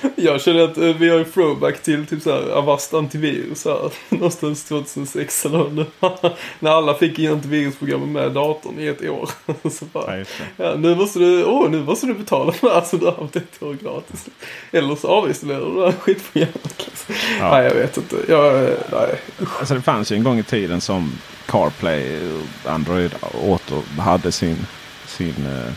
[0.16, 3.92] Jag känner att eh, vi har ju throwback till typ såhär Avast antivirus här.
[4.08, 5.86] Någonstans 2006 eller nu.
[6.58, 9.30] När alla fick in antivirusprogrammet med datorn i ett år.
[9.46, 10.26] Så Ja, bara, det.
[10.56, 13.12] ja, nu måste du, åh nu måste du betala för det här så du har
[13.12, 14.26] haft ett år gratis.
[14.70, 16.90] Eller så avinstallerar du det här skitprogrammet.
[17.38, 17.50] Ja.
[17.50, 18.16] Nej jag vet inte.
[18.28, 19.20] Jag, eh, nej.
[19.58, 21.12] Alltså det fanns ju en gång i tiden som
[21.46, 22.18] CarPlay,
[22.64, 23.14] Android
[23.48, 24.66] Auto hade sin,
[25.06, 25.72] sin eh,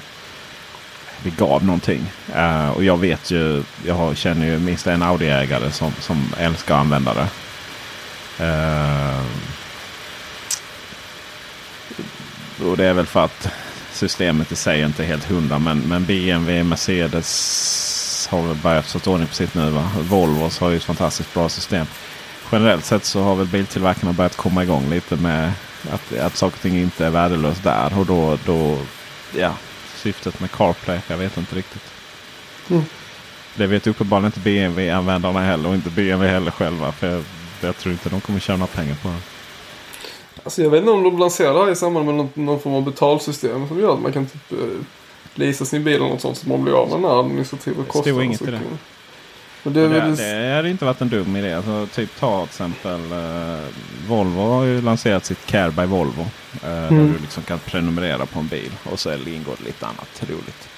[1.26, 2.12] det gav någonting.
[2.36, 6.76] Uh, och jag vet ju, jag har, känner ju minst en Audi-ägare som, som älskar
[6.76, 7.28] att använda det.
[8.46, 9.26] Uh,
[12.70, 13.50] och det är väl för att
[13.92, 15.60] systemet i sig inte är helt hundra.
[15.60, 19.70] Men, men BMW, Mercedes har väl börjat få ordning på sitt nu.
[19.70, 19.90] Va?
[20.00, 21.86] Volvos har ju ett fantastiskt bra system
[22.52, 25.52] generellt sett så har väl biltillverkarna börjat komma igång lite med
[25.92, 28.00] att, att saker och ting inte är värdelöst där.
[28.00, 28.78] Och då, då
[29.38, 29.54] ja,
[30.06, 31.82] syftet med CarPlay, jag vet inte riktigt.
[32.70, 32.84] Mm.
[33.56, 36.92] Det vet uppenbarligen inte BMW-användarna heller och inte BMW heller själva.
[36.92, 37.24] För jag,
[37.62, 39.16] jag tror inte de kommer tjäna pengar på det.
[40.44, 42.74] Alltså jag vet inte om de lanserar det här i samband med någon, någon form
[42.74, 44.58] av betalsystem som gör att man kan typ eh,
[45.36, 48.22] leasa sin bil eller något sånt så man blir av med den här administrativa kostnaden.
[48.24, 48.60] inget Så i det.
[49.64, 50.16] Men det är Det, väl...
[50.16, 51.54] det hade inte varit en dum idé.
[51.54, 53.60] Alltså, typ ta till exempel eh,
[54.08, 56.26] Volvo har ju lanserat sitt Care by Volvo.
[56.64, 57.08] Eh, Mm.
[57.08, 58.72] Där du liksom kan prenumerera på en bil.
[58.84, 60.70] Och så ingår det lite annat roligt.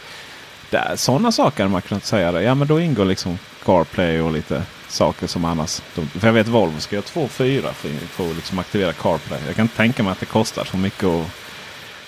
[0.70, 2.42] där, sådana saker hade man kunnat säga.
[2.42, 5.82] Ja men då ingår liksom CarPlay och lite saker som annars.
[5.96, 9.40] De, för jag vet Volvo ska göra 2.4 för, för att liksom aktivera CarPlay.
[9.48, 11.28] Jag kan tänka mig att det kostar så mycket att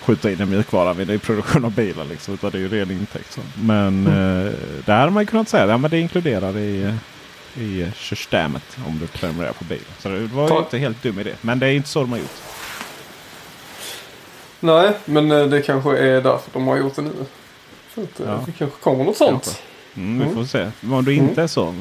[0.01, 2.05] skjuta in en mjukvara vid nyproduktion av bilar.
[2.05, 3.31] Liksom, utan det är ju ren intäkt.
[3.33, 3.41] Så.
[3.55, 4.47] Men mm.
[4.47, 4.53] eh,
[4.85, 6.93] där hade man kunnat säga att ja, det inkluderar i,
[7.55, 9.85] i systemet om du prenumererar på bilen.
[9.99, 11.33] Så det var ju inte helt dum idé.
[11.41, 12.41] Men det är inte så de har gjort.
[14.59, 17.11] Nej, men eh, det kanske är därför de har gjort det nu.
[17.89, 18.43] För att eh, ja.
[18.45, 19.63] det kanske kommer något sånt.
[19.95, 20.35] Mm, vi mm.
[20.35, 20.71] får se.
[20.91, 21.43] Om du inte mm.
[21.43, 21.75] är så,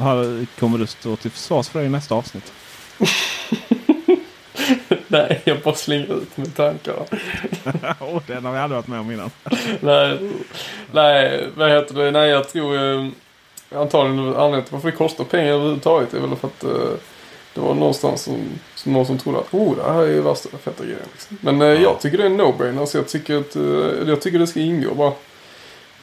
[0.59, 2.53] kommer du stå till försvars för det i nästa avsnitt?
[5.09, 6.95] Nej, jag bara slänger ut med tankar.
[8.01, 9.31] oh, den har vi aldrig varit med om innan.
[9.81, 10.19] nej,
[10.93, 12.11] nej, vad heter det?
[12.11, 13.09] Nej, jag tror eh,
[13.75, 16.71] antagligen anledningen till varför det kostar pengar överhuvudtaget är väl för att eh,
[17.59, 18.37] det var någonstans som,
[18.75, 21.01] som någon som trodde att oh, det här är ju värsta feta grejen.
[21.13, 21.39] Liksom.
[21.41, 21.75] Men eh, ja.
[21.75, 22.87] jag tycker det är en no-brainer.
[22.87, 25.13] Så jag tycker, att, eh, jag tycker det ska ingå bara.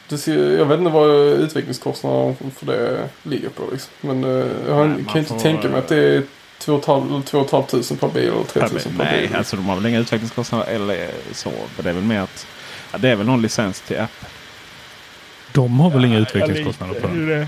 [0.09, 3.63] Det ska, jag vet inte vad utvecklingskostnaderna för det ligger på.
[3.71, 3.91] Liksom.
[4.01, 6.23] Men eh, jag Nej, kan inte tänka mig att det är
[6.59, 7.23] 2 500
[7.99, 8.93] per bil eller 3 000 per bil.
[8.97, 11.49] Nej, alltså de har väl inga utvecklingskostnader eller så.
[11.49, 12.47] Men det är väl mer att
[12.91, 14.25] ja, det är väl någon licens till app.
[15.51, 17.47] De har väl ja, inga utvecklingskostnader på den?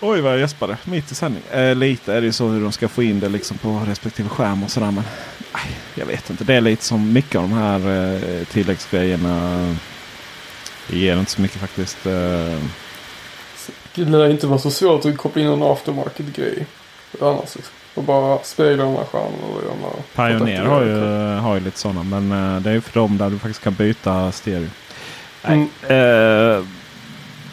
[0.00, 1.42] Oj vad jag gäspade mitt i sändning.
[1.52, 4.28] Eh, lite är det ju så hur de ska få in det liksom på respektive
[4.28, 4.90] skärm och sådär.
[4.90, 5.04] Men
[5.52, 6.44] aj, jag vet inte.
[6.44, 9.76] Det är lite som mycket av de här eh, tilläggsgrejerna.
[10.88, 12.06] Det ger inte så mycket faktiskt.
[12.06, 12.58] Eh.
[13.94, 16.66] Det lär inte vara så svårt att koppla in en aftermarket-grej.
[17.20, 17.74] Annars liksom.
[17.94, 19.88] Och bara spegla de här stjärnorna.
[20.14, 21.00] Pioneer har ju,
[21.40, 22.02] har ju lite sådana.
[22.02, 24.68] Men uh, det är ju för dem där du faktiskt kan byta stereo.
[25.42, 25.68] Mm.
[25.90, 26.64] Uh,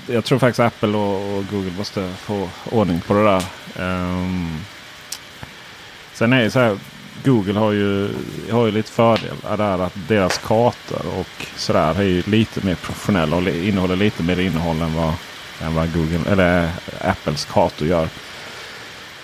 [0.07, 3.43] jag tror faktiskt Apple och, och, Google måste få ordning på det där.
[3.79, 4.59] Um,
[6.13, 6.77] sen är det så här.
[7.23, 8.09] Google har ju,
[8.51, 13.35] har ju lite fördelar där att deras kartor och sådär är ju lite mer professionella
[13.35, 15.13] och innehåller lite mer innehåll än vad,
[15.61, 16.69] än vad Google eller
[17.01, 18.09] Apples kartor gör.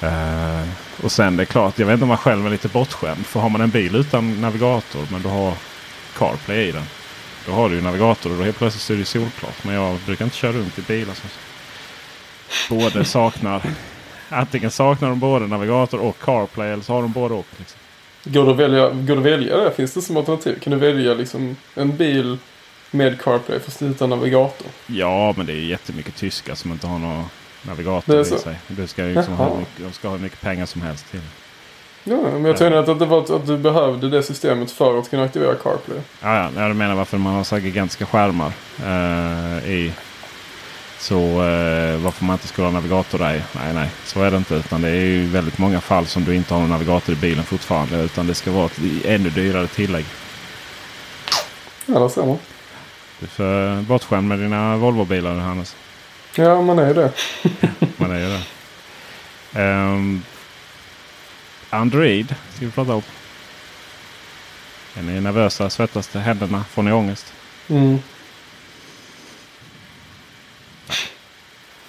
[0.03, 0.67] Uh,
[1.03, 3.25] och sen det är klart, jag vet inte om man själv är lite bortskämd.
[3.25, 5.53] För har man en bil utan navigator men du har
[6.17, 6.85] CarPlay i den.
[7.45, 9.63] Då har du ju navigator och då helt plötsligt så är det solklart.
[9.63, 11.29] Men jag brukar inte köra runt i bilar som
[12.77, 13.61] både saknar
[14.33, 17.45] Antingen saknar de både navigator och CarPlay eller så har de både och.
[17.57, 17.79] Liksom.
[18.23, 19.71] Går det att välja, går det välja det?
[19.71, 20.59] Finns det som alternativ?
[20.59, 22.37] Kan du välja liksom en bil
[22.91, 24.67] med CarPlay fast utan navigator?
[24.87, 27.25] Ja, men det är jättemycket tyskar som inte har någon
[27.61, 28.59] navigator i sig.
[28.67, 31.21] Det ska liksom ha mycket, de ska ha hur mycket pengar som helst till.
[32.03, 35.23] Ja, men jag tänkte att, det var att du behövde det systemet för att kunna
[35.23, 35.99] aktivera CarPlay.
[36.21, 36.67] Ja, ja.
[36.67, 39.93] jag menar varför man har så gigantiska skärmar eh, i.
[40.99, 43.43] Så eh, varför man inte ska ha navigator där.
[43.55, 44.55] Nej, nej, så är det inte.
[44.55, 47.43] Utan det är ju väldigt många fall som du inte har någon navigator i bilen
[47.43, 48.01] fortfarande.
[48.01, 50.05] Utan det ska vara ett ännu dyrare tillägg.
[51.85, 52.39] Ja, det man.
[53.19, 55.75] Du är för bortskämd med dina Volvo-bilar Hannes.
[56.35, 57.11] Ja, man är ju det.
[57.97, 58.41] man är ju det.
[59.61, 60.23] Um,
[61.73, 63.01] Android ska vi prata om.
[64.95, 65.69] Är ni nervösa?
[65.69, 66.19] Svettas det?
[66.19, 66.63] Händerna?
[66.63, 67.33] Får ni ångest?
[67.67, 67.99] Mm.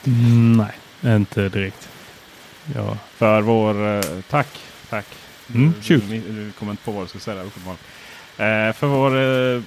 [0.04, 1.88] Mm, nej, inte direkt.
[2.74, 2.98] Ja.
[3.16, 3.86] För vår...
[3.86, 4.48] Eh, tack.
[4.90, 5.06] Tack.
[5.54, 7.42] Mm, du, du, kommer inte på vad du ska säga
[8.36, 9.62] Eh, för vår eh,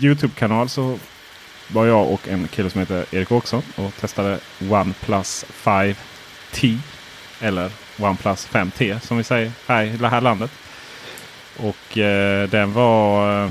[0.00, 0.98] Youtube-kanal så
[1.68, 4.38] var jag och en kille som heter Erik Åkesson och testade
[4.70, 6.78] OnePlus 5T.
[7.40, 10.50] Eller OnePlus 5T som vi säger här i det här landet.
[11.56, 13.44] Och eh, den var...
[13.44, 13.50] Eh,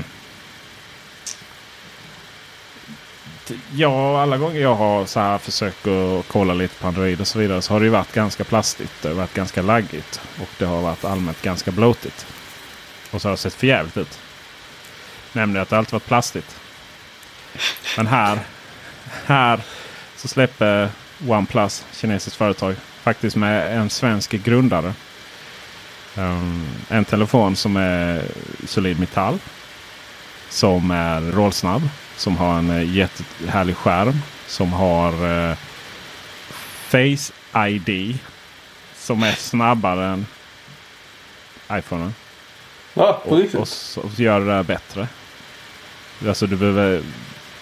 [3.74, 7.38] ja, alla gånger jag har så här försökt att kolla lite på Android och så
[7.38, 8.92] vidare så har det varit ganska plastigt.
[9.02, 10.20] Det har varit ganska laggigt.
[10.40, 12.26] Och det har varit allmänt ganska blotigt.
[13.10, 14.18] Och så har det sett förjävligt ut.
[15.32, 16.56] Nämligen att det alltid varit plastigt.
[17.96, 18.38] Men här,
[19.26, 19.60] här
[20.16, 20.88] så släpper
[21.28, 22.74] OnePlus, kinesiskt företag,
[23.08, 24.94] faktiskt med en svensk grundare.
[26.16, 28.22] Um, en telefon som är
[28.66, 29.38] solid metall.
[30.50, 31.88] Som är rålsnabb.
[32.16, 34.22] Som har en uh, jättehärlig skärm.
[34.46, 35.56] Som har uh,
[36.88, 37.32] Face
[37.68, 38.18] ID.
[38.96, 40.26] Som är snabbare än
[41.72, 42.12] iPhone.
[42.94, 43.68] Ja, och, och,
[44.04, 45.08] och gör det bättre.
[46.26, 47.02] Alltså du behöver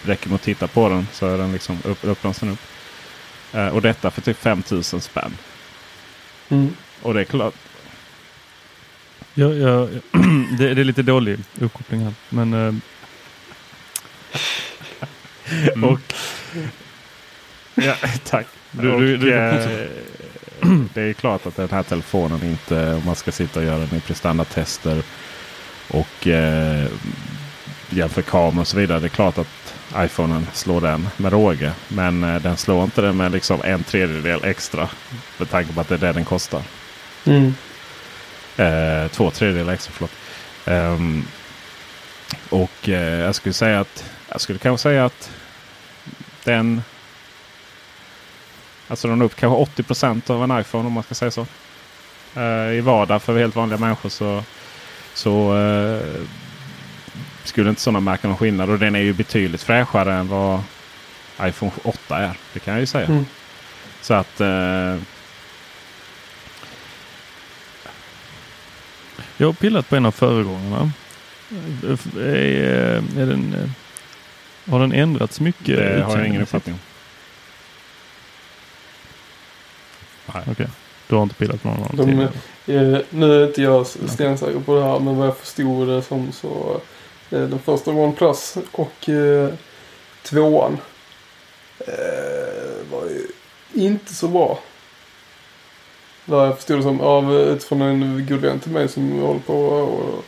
[0.02, 2.60] räcker med att titta på den så är den liksom upp, öppnas den upp.
[3.56, 5.36] Eh, och detta för typ 5000 spänn.
[6.48, 6.76] Mm.
[7.02, 7.54] Och det är klart.
[9.34, 9.86] Ja, ja,
[10.58, 12.14] det, det, är lite dålig uppkoppling här.
[12.28, 12.74] Men, eh...
[15.72, 15.84] mm.
[15.84, 16.00] och,
[17.74, 17.94] ja,
[18.24, 18.46] tack.
[18.70, 19.88] Du, och, du, du, eh,
[20.94, 23.98] det är klart att den här telefonen inte, om man ska sitta och göra den
[23.98, 25.02] i prestanda-tester
[25.88, 26.86] och eh,
[27.90, 29.00] jämför kameror och så vidare.
[29.00, 29.65] Det är klart att
[30.04, 31.72] iPhonen slår den med råge.
[31.88, 34.88] Men eh, den slår inte den med liksom en tredjedel extra.
[35.38, 36.62] Med tanke på att det är det den kostar.
[37.24, 37.54] Mm.
[38.56, 40.12] Eh, två tredjedelar extra, förlåt.
[40.64, 41.24] Ehm,
[42.50, 45.30] och eh, jag skulle säga att jag skulle kanske säga att
[46.44, 46.82] den
[48.88, 51.46] Alltså den upp kanske 80 procent av en iPhone om man ska säga så.
[52.36, 54.42] Eh, I vardag för helt vanliga människor så,
[55.14, 56.00] så eh,
[57.48, 58.70] skulle inte sådana märka någon skillnad.
[58.70, 60.60] Och den är ju betydligt fräschare än vad
[61.42, 62.38] iPhone 8 är.
[62.52, 63.06] Det kan jag ju säga.
[63.06, 63.26] Mm.
[64.00, 64.96] Så att eh,
[69.36, 70.90] Jag har pillat på en av föregångarna.
[72.16, 72.28] Är,
[73.20, 75.76] är den, eh, har den ändrats mycket?
[75.76, 76.80] det har jag ingen uppfattning om.
[80.34, 80.44] Nej.
[80.50, 80.68] Okej.
[81.08, 82.94] Du har inte pillat på någon av dem tidigare?
[82.96, 86.32] eh, nu är inte jag stensäker på det här men vad jag förstod det som
[86.32, 86.80] så eh,
[87.30, 89.50] Eh, den första OnePlus och eh,
[90.22, 90.78] tvåan
[91.78, 93.26] eh, var ju
[93.74, 94.58] inte så bra.
[96.24, 99.40] Vad jag förstod det som av eh, utifrån en god vän till mig som håller
[99.40, 100.24] på och,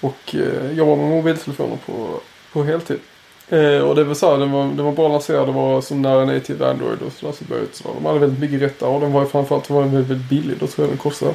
[0.00, 2.20] och eh, jobbar med mobiltelefoner på,
[2.52, 2.98] på heltid.
[3.48, 6.02] Eh, och det var så här, den var, den var bra lanserad, det var som
[6.02, 7.32] nära native Android och sådär.
[7.32, 9.82] Så började, så de hade väldigt mycket rätta och den var ju framförallt den var
[9.82, 10.56] väldigt, väldigt billig.
[10.60, 11.34] Då tror jag den kostade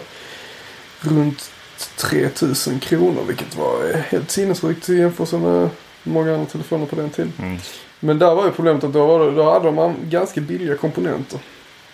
[1.01, 1.51] runt
[1.95, 5.69] 3000 kronor vilket var helt sinnessjukt i jämförelse med
[6.03, 7.33] många andra telefoner på den tiden.
[7.39, 7.57] Mm.
[7.99, 10.75] Men där var ju problemet att då, var det, då hade de an- ganska billiga
[10.77, 11.39] komponenter.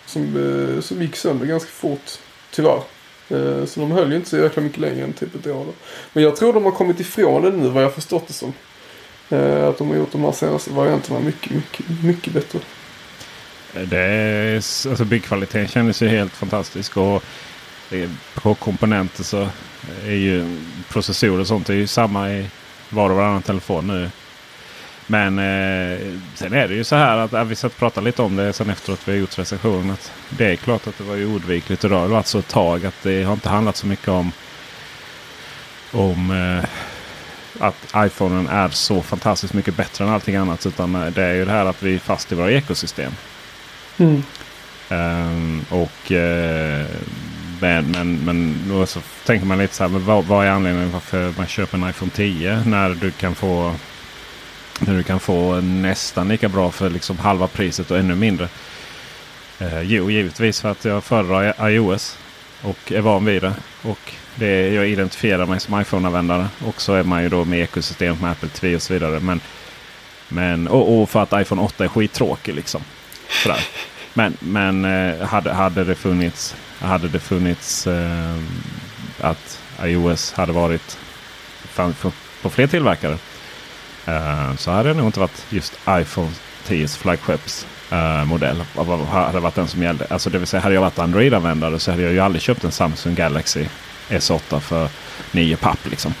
[0.06, 0.22] Som,
[0.76, 2.10] eh, som gick sönder ganska fort.
[2.50, 2.80] Tyvärr.
[3.28, 5.64] Eh, så de höll ju inte så jäkla mycket längre än typ ett år.
[5.64, 5.72] Då.
[6.12, 8.52] Men jag tror de har kommit ifrån det nu vad jag förstått det som.
[9.30, 12.58] Eh, att de har gjort de här senaste varianterna mycket, mycket, mycket bättre.
[13.90, 16.96] Det är, alltså byggkvaliteten kändes ju helt fantastisk.
[16.96, 17.22] Och
[18.34, 19.48] på komponenter så
[20.06, 22.46] är ju processorer och sånt är ju samma i
[22.88, 24.10] var och varannan telefon nu.
[25.06, 25.98] Men eh,
[26.34, 28.52] sen är det ju så här att ja, vi satt och pratade lite om det
[28.52, 29.90] sen efteråt vi har gjort recensionen.
[29.90, 31.84] Att det är klart att det var ju oundvikligt.
[31.84, 34.32] Och det har varit så ett tag att det har inte handlat så mycket om
[35.92, 36.68] om eh,
[37.58, 40.66] att iPhonen är så fantastiskt mycket bättre än allting annat.
[40.66, 43.12] Utan eh, det är ju det här att vi är fast i våra ekosystem.
[43.96, 44.22] Mm.
[44.88, 46.86] Ehm, och eh,
[47.60, 49.90] men, men, men då så tänker man lite så här.
[49.90, 53.74] Men vad, vad är anledningen varför man köper en iPhone 10 när du kan få
[54.80, 58.48] när du kan få nästan lika bra för liksom halva priset och ännu mindre.
[59.58, 62.18] Eh, jo, givetvis för att jag föredrar iOS
[62.62, 63.54] och är van vid det.
[63.82, 66.46] Och det jag identifierar mig som iPhone-användare.
[66.64, 69.20] Och så är man ju då med ekosystemet med Apple TV och så vidare.
[69.20, 69.40] Men,
[70.28, 72.82] men, och, och för att iPhone 8 är skittråkig liksom.
[73.42, 73.60] Sådär.
[74.14, 78.36] Men, men eh, hade, hade det funnits, hade det funnits eh,
[79.20, 80.98] att iOS hade varit
[82.42, 83.18] på, fler tillverkare.
[84.06, 86.30] eh, så hade det nog inte varit just iPhone
[86.66, 88.20] 10s flaggskeppsmodell.
[88.20, 88.62] Eh, modell.
[89.10, 90.06] Hade varit den som gällde.
[90.10, 92.72] Alltså det vill säga hade jag varit Android-användare så hade jag ju aldrig köpt en
[92.72, 93.66] Samsung Galaxy
[94.08, 94.88] S8 för
[95.32, 95.78] 9 papp.
[95.90, 96.14] Liksom.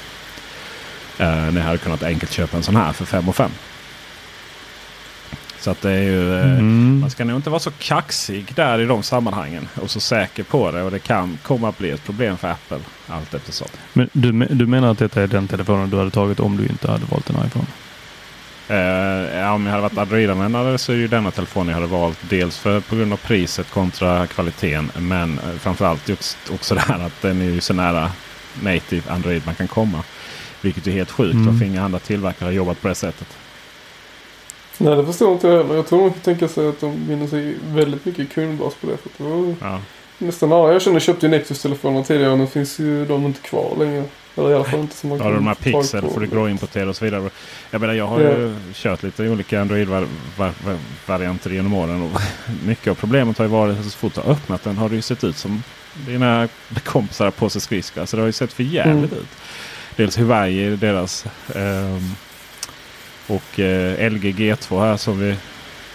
[1.18, 3.50] Eh, uh, ni hade kunnat enkelt köpa en sån här för 5 och 5.
[5.66, 6.34] Så att det är ju...
[6.34, 7.00] eh, Mm.
[7.00, 9.68] man ska nog inte vara så kaxig där i de sammanhangen.
[9.82, 10.82] Och så säker på det.
[10.82, 12.78] Och det kan komma att bli ett problem för Apple.
[13.08, 13.68] Allt eftersom.
[13.92, 16.90] Men du, du menar att detta är den telefonen du hade tagit om du inte
[16.90, 17.66] hade valt en iPhone?
[18.68, 22.18] Eh, ja, om jag hade varit Android-användare så är ju denna telefon jag hade valt.
[22.28, 24.90] Dels för, på grund av priset kontra kvaliteten.
[24.98, 28.10] Men eh, framförallt också, också det här att den är ju så nära
[28.62, 30.02] native Android man kan komma.
[30.60, 31.34] Vilket är helt sjukt.
[31.34, 31.46] Mm.
[31.46, 33.36] Varför inga andra tillverkare har jobbat på det sättet.
[34.78, 35.74] Nej det förstår inte jag heller.
[35.74, 38.96] Jag tror man kan tänka sig att de vinner sig väldigt mycket kundbas på det.
[38.96, 39.80] För det var Ja.
[40.18, 42.32] nästan alla jag känner köpte ju Nexus-telefoner tidigare.
[42.32, 44.04] och Nu finns ju de inte kvar längre.
[44.38, 46.88] Eller i alla fall inte som man Har du de här Pixel får du gråimportera
[46.88, 47.30] och så vidare.
[47.70, 48.30] Jag menar jag har Ja.
[48.30, 52.02] ju kört lite olika Android-varianter genom åren.
[52.02, 52.20] Och
[52.66, 54.94] mycket av problemet har ju varit att så fort du har öppnat den har det
[54.96, 55.62] ju sett ut som
[56.06, 56.48] dina
[56.84, 58.06] kompisar har på sig skridskor.
[58.06, 59.28] Så det har ju sett för jävligt ut.
[59.96, 61.24] Dels Huawei deras.
[61.54, 62.10] ehm,
[63.26, 65.30] och eh, LG G2 här som vi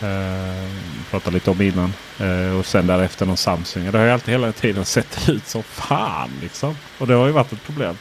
[0.02, 0.70] eh,
[1.10, 1.94] pratade lite om innan.
[2.20, 3.92] Eh, och sen därefter någon Samsung.
[3.92, 6.76] Det har ju alltid hela tiden sett ut som fan liksom.
[6.98, 7.98] Och det har ju varit ett problem.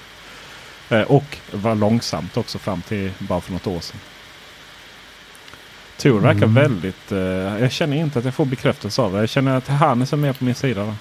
[0.91, 4.01] Eh, och var långsamt också fram till bara för något år sedan.
[5.97, 6.55] Tor verkar Mm.
[6.55, 7.13] väldigt...
[7.13, 7.19] Eh,
[7.63, 9.19] jag känner inte att jag får bekräftelse av det.
[9.19, 10.85] Jag känner att Hannes är mer på min sida.
[10.85, 10.95] Va?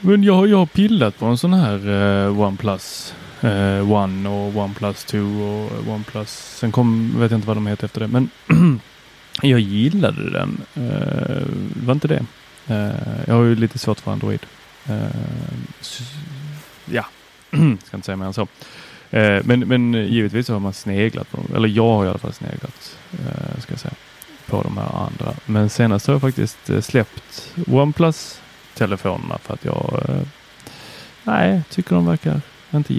[0.00, 1.88] Men jag, jag har pillat på en sån här
[2.26, 3.14] eh, OnePlus
[3.46, 6.30] eh, One och OnePlus 2 och OnePlus.
[6.58, 8.08] Sen kom, vet jag inte vad de heter efter det.
[8.08, 8.30] Men
[9.42, 10.60] jag gillade den.
[10.74, 11.42] Eh,
[11.86, 12.24] var inte det.
[12.66, 14.46] Eh, jag har ju lite svårt för Android.
[14.86, 15.06] Eh,
[16.84, 17.06] ja,
[17.84, 18.48] ska inte säga mer än så.
[19.10, 21.46] Eh, men, men givetvis har man sneglat på dem.
[21.56, 22.98] Eller jag har i alla fall sneglat.
[23.12, 23.94] Eh, ska jag säga,
[24.46, 25.34] på de här andra.
[25.46, 30.00] Men senast har jag faktiskt eh, släppt OnePlus-telefonerna för att jag
[31.24, 32.40] nej, tycker de verkar
[32.74, 32.94] inte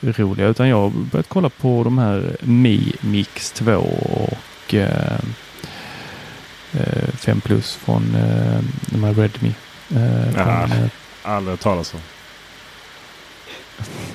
[0.00, 0.46] jätteroliga.
[0.48, 5.18] Utan jag har börjat kolla på de här Mi Mix 2 och eh,
[7.16, 9.54] 5 Plus från eh, de här Redmi.
[9.96, 10.68] Eh, Jaha.
[10.68, 10.88] från, eh,
[11.22, 12.00] Aldrig hört talas om.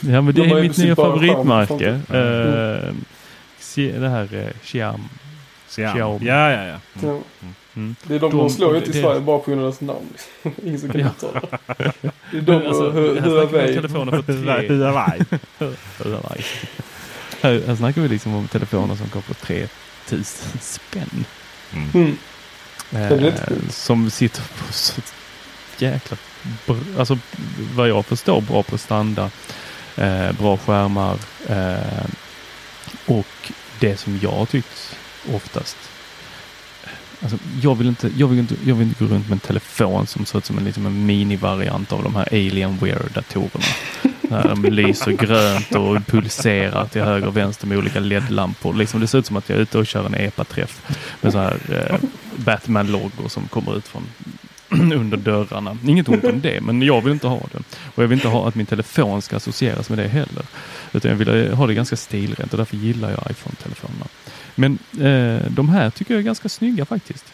[0.01, 2.01] Ja men det De är mitt nya favoritmärke.
[2.09, 2.93] charm, Eh,
[3.59, 5.09] Xi- det här eh, Xiam.
[5.69, 5.93] Xiaomi.
[5.93, 6.25] Xiaomi.
[6.27, 6.79] Ja, ja, ja.
[7.01, 7.09] Ja.
[7.09, 7.21] Mm.
[7.73, 10.07] Det är de, De- de slår ju det- Sverige bara på grund av deras namn.
[10.65, 11.07] Ingen som kan Ja.
[11.07, 12.37] uttala det.
[12.37, 13.75] Är de alltså, och Hu- här snackar vi om Huawei.
[13.75, 14.21] telefoner för
[14.67, 14.67] tre...
[14.77, 15.25] Huawei.
[15.97, 16.43] Huawei.
[17.41, 20.25] Här, snackar vi liksom om telefoner som går på 3000
[20.61, 21.25] spänn.
[21.93, 22.17] Mm.
[22.91, 23.33] Är Eh,
[23.69, 25.01] som sitter på så
[25.77, 26.17] jäkla
[26.97, 27.17] alltså
[27.75, 29.31] vad jag förstår bra prestanda,
[29.97, 31.17] eh, bra skärmar
[31.47, 32.05] eh,
[33.05, 34.95] och det som jag tyckt
[35.33, 35.77] oftast.
[37.23, 40.07] Alltså, jag, vill inte, jag, vill inte, jag vill inte gå runt med en telefon
[40.07, 43.65] som ser ut som en, liksom en minivariant av de här Alienware-datorerna.
[44.21, 48.73] När de lyser grönt och pulserar till höger och vänster med olika LED-lampor.
[48.73, 50.81] Liksom det ser ut som att jag är ute och kör en EPA-träff
[51.21, 54.03] med så här eh, Batman-loggor som kommer ut från
[54.93, 55.77] under dörrarna.
[55.87, 57.57] Inget ont om det, men jag vill inte ha det.
[57.95, 60.45] Och jag vill inte ha att min telefon ska associeras med det heller.
[60.93, 64.05] Utan jag vill ha det ganska stilrent och därför gillar jag iPhone-telefonerna.
[64.55, 67.25] Men eh, de här tycker jag är ganska snygga faktiskt.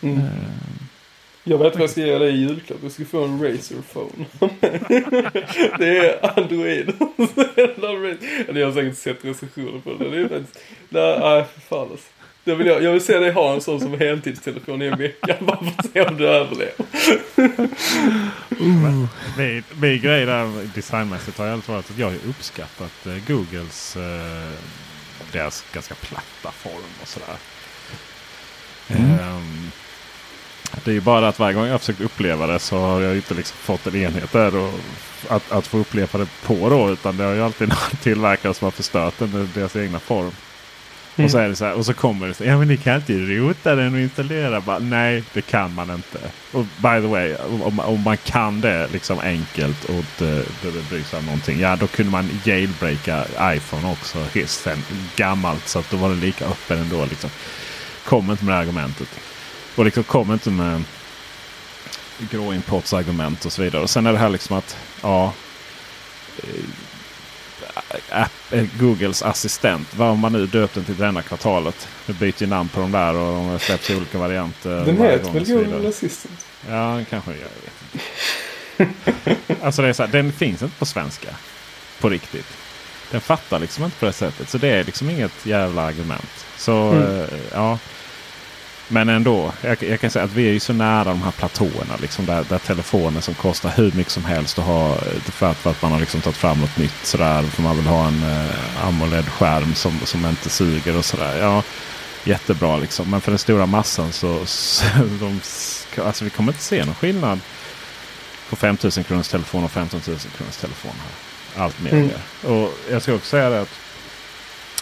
[0.00, 0.18] Mm.
[0.18, 0.24] Eh,
[1.44, 2.78] Jag vet vad jag ska ge dig i julklapp.
[2.82, 4.24] Jag ska få en Razer phone.
[5.78, 6.88] det är Android.
[8.48, 10.10] Eller jag har säkert sett recensioner på det.
[10.10, 10.58] Det är faktiskt...
[10.88, 12.06] Nej, fan alltså.
[12.44, 15.36] Det vill jag, jag vill se dig ha en sån som heltidstelefon i en vecka.
[15.40, 16.74] Bara för att se om du överlever.
[19.38, 23.96] Min, min grej där designmässigt har ju alltid varit att jag har uppskattat eh, Googles
[23.96, 24.52] eh,
[25.32, 27.36] deras ganska platta form och sådär.
[28.88, 29.70] Ehm,
[30.84, 33.34] det är ju bara att varje gång jag försökt uppleva det så har jag inte
[33.34, 34.74] liksom fått en enhet där och
[35.28, 36.90] att, att få uppleva det på då.
[36.90, 40.32] Utan det har ju alltid någon tillverkare som har förstört den deras egna form.
[41.18, 41.24] Mm.
[41.24, 42.96] Och, så är det så här, och så kommer det så ja men ni kan
[42.96, 44.60] inte rota den och installera.
[44.60, 46.18] Bara, Nej det kan man inte.
[46.52, 50.82] Och by the way om, om man kan det liksom enkelt och inte det, bry
[50.90, 51.60] bryr sig om någonting.
[51.60, 54.82] Ja då kunde man jailbreaka iPhone också sen
[55.16, 55.68] gammalt.
[55.68, 57.04] Så att då var det lika öppen ändå.
[57.04, 57.30] Liksom.
[58.04, 59.08] Kom inte med det argumentet.
[59.76, 60.84] Och liksom kom inte med
[62.30, 63.82] gråimportsargument och så vidare.
[63.82, 65.32] Och sen är det här liksom att ja,
[66.42, 66.64] eh,
[68.78, 69.94] Googles assistent.
[69.96, 71.88] Vad man nu döpt den till denna kvartalet?
[72.06, 74.84] Nu byter ju namn på de där och de släpps olika varianter.
[74.84, 75.44] Den heter väl.
[75.44, 76.46] Google Assistant?
[76.68, 77.48] Ja, den kanske gör.
[78.76, 78.88] Jag
[79.62, 81.28] alltså det är så här, den finns inte på svenska.
[82.00, 82.46] På riktigt.
[83.10, 84.48] Den fattar liksom inte på det sättet.
[84.48, 86.46] Så det är liksom inget jävla argument.
[86.56, 87.20] Så Mm.
[87.20, 87.78] eh, ja.
[88.88, 89.52] Men ändå.
[89.60, 91.96] Jag, jag kan säga att vi är ju så nära de här platåerna.
[92.00, 94.58] Liksom där, där telefoner som kostar hur mycket som helst.
[94.58, 97.06] att ha för, att, för att man har liksom tagit fram något nytt.
[97.06, 97.42] Sådär.
[97.42, 101.38] För man vill ha en eh, AMOLED-skärm som, som inte suger och sådär.
[101.40, 101.62] Ja,
[102.24, 103.10] jättebra liksom.
[103.10, 104.84] Men för den stora massan så, så
[105.20, 105.40] de,
[106.02, 107.40] alltså vi kommer inte se någon skillnad
[108.50, 110.92] på 5000 kronors telefon och 15 000 kronors telefon.
[111.04, 111.64] Här.
[111.64, 112.10] Allt mer Mm.
[112.42, 113.80] Och jag ska också säga det att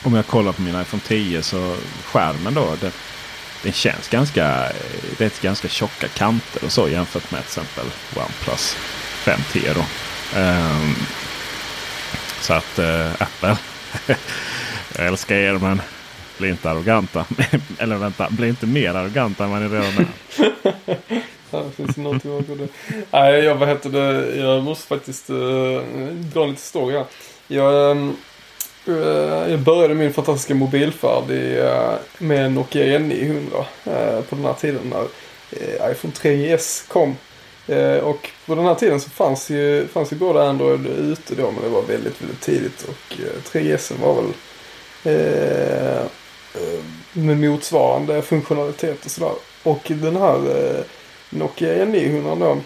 [0.02, 2.76] om jag kollar på min iPhone 10 så skärmen då.
[2.80, 2.92] Den,
[3.66, 4.72] den känns ganska,
[5.18, 7.84] det är ganska tjocka kanter och så jämfört med till exempel
[8.16, 8.76] OnePlus
[9.24, 9.74] 5T.
[9.74, 9.80] Då.
[10.40, 10.94] Um,
[12.40, 13.56] så att uh, Apple,
[14.96, 15.82] jag älskar er men
[16.38, 17.24] bli inte arroganta.
[17.78, 20.08] Eller vänta, bli inte mer arroganta än vad ni redan är.
[21.50, 22.68] Ja, det finns någonting bakom.
[23.10, 25.36] Nej, jag, vad heter det, jag måste faktiskt uh,
[26.18, 27.06] dra en liten story här.
[27.46, 28.16] Jag, Um
[28.88, 34.54] Eh, jag började min fantastiska mobilfärd i, med med Nokia N900 eh, på den här
[34.54, 35.06] tiden när
[35.90, 37.16] iPhone 3GS kom.
[38.02, 41.62] Och på den här tiden så fanns ju, fanns ju både Android ute då men
[41.62, 42.88] det var väldigt, väldigt tidigt.
[42.88, 43.16] Och
[43.52, 44.32] 3GS var väl
[45.06, 46.06] eh,
[47.12, 49.32] med motsvarande funktionalitet och sådär.
[49.62, 50.84] Och den här eh,
[51.30, 52.58] Nokia N900 då.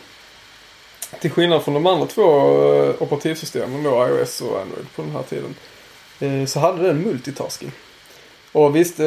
[1.20, 2.22] Till skillnad från de andra två
[2.98, 5.54] operativsystemen då, iOS och Android på den här tiden.
[6.20, 7.72] Eh, så hade den multitasking.
[8.52, 9.06] Och visst, eh,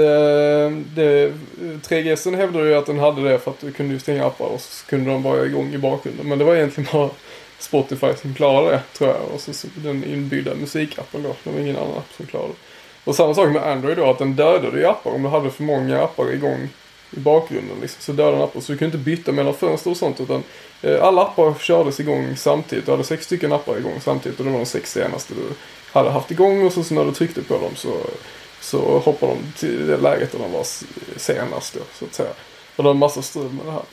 [0.95, 1.33] det,
[1.81, 4.61] 3GSen hävdade ju att den hade det för att du kunde ju stänga appar och
[4.61, 6.27] så kunde de vara igång i bakgrunden.
[6.27, 7.09] Men det var egentligen bara
[7.59, 9.21] Spotify som klarade det tror jag.
[9.33, 11.35] Och så, så den inbyggda musikappen då.
[11.43, 12.59] Det var ingen annan app som klarade det.
[13.03, 15.63] Och samma sak med Android då, att den dödade ju appar om du hade för
[15.63, 16.69] många appar igång
[17.11, 17.77] i bakgrunden.
[17.81, 18.61] Liksom, så dödade den appar.
[18.61, 20.21] Så du kunde inte byta mellan fönster och sånt.
[20.21, 20.43] Utan
[20.81, 22.85] eh, alla appar kördes igång samtidigt.
[22.85, 25.55] Du hade sex stycken appar igång samtidigt och det var de sex senaste du
[25.93, 27.93] hade haft igång och så, så när du tryckte på dem så,
[28.61, 30.65] så hoppade de till det läget där de var
[31.17, 32.29] senast då, så att säga.
[32.75, 33.83] Och det var en massa strul med det här.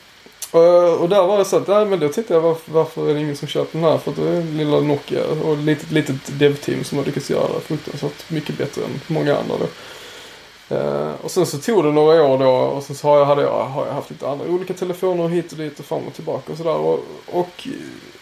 [0.51, 3.13] Och, och där var det så att, nej men då tittade jag varför, varför är
[3.13, 3.97] det ingen som köper den här?
[3.97, 7.47] För att det är lilla Nokia och ett litet, litet dev-team som har lyckats göra
[7.53, 9.67] det fruktansvärt mycket bättre än många andra då.
[10.75, 13.41] Uh, och sen så tog det några år då och sen så har jag, hade
[13.41, 16.51] jag, har jag haft lite andra olika telefoner hit och dit och fram och tillbaka
[16.51, 16.75] och sådär.
[16.75, 17.67] Och, och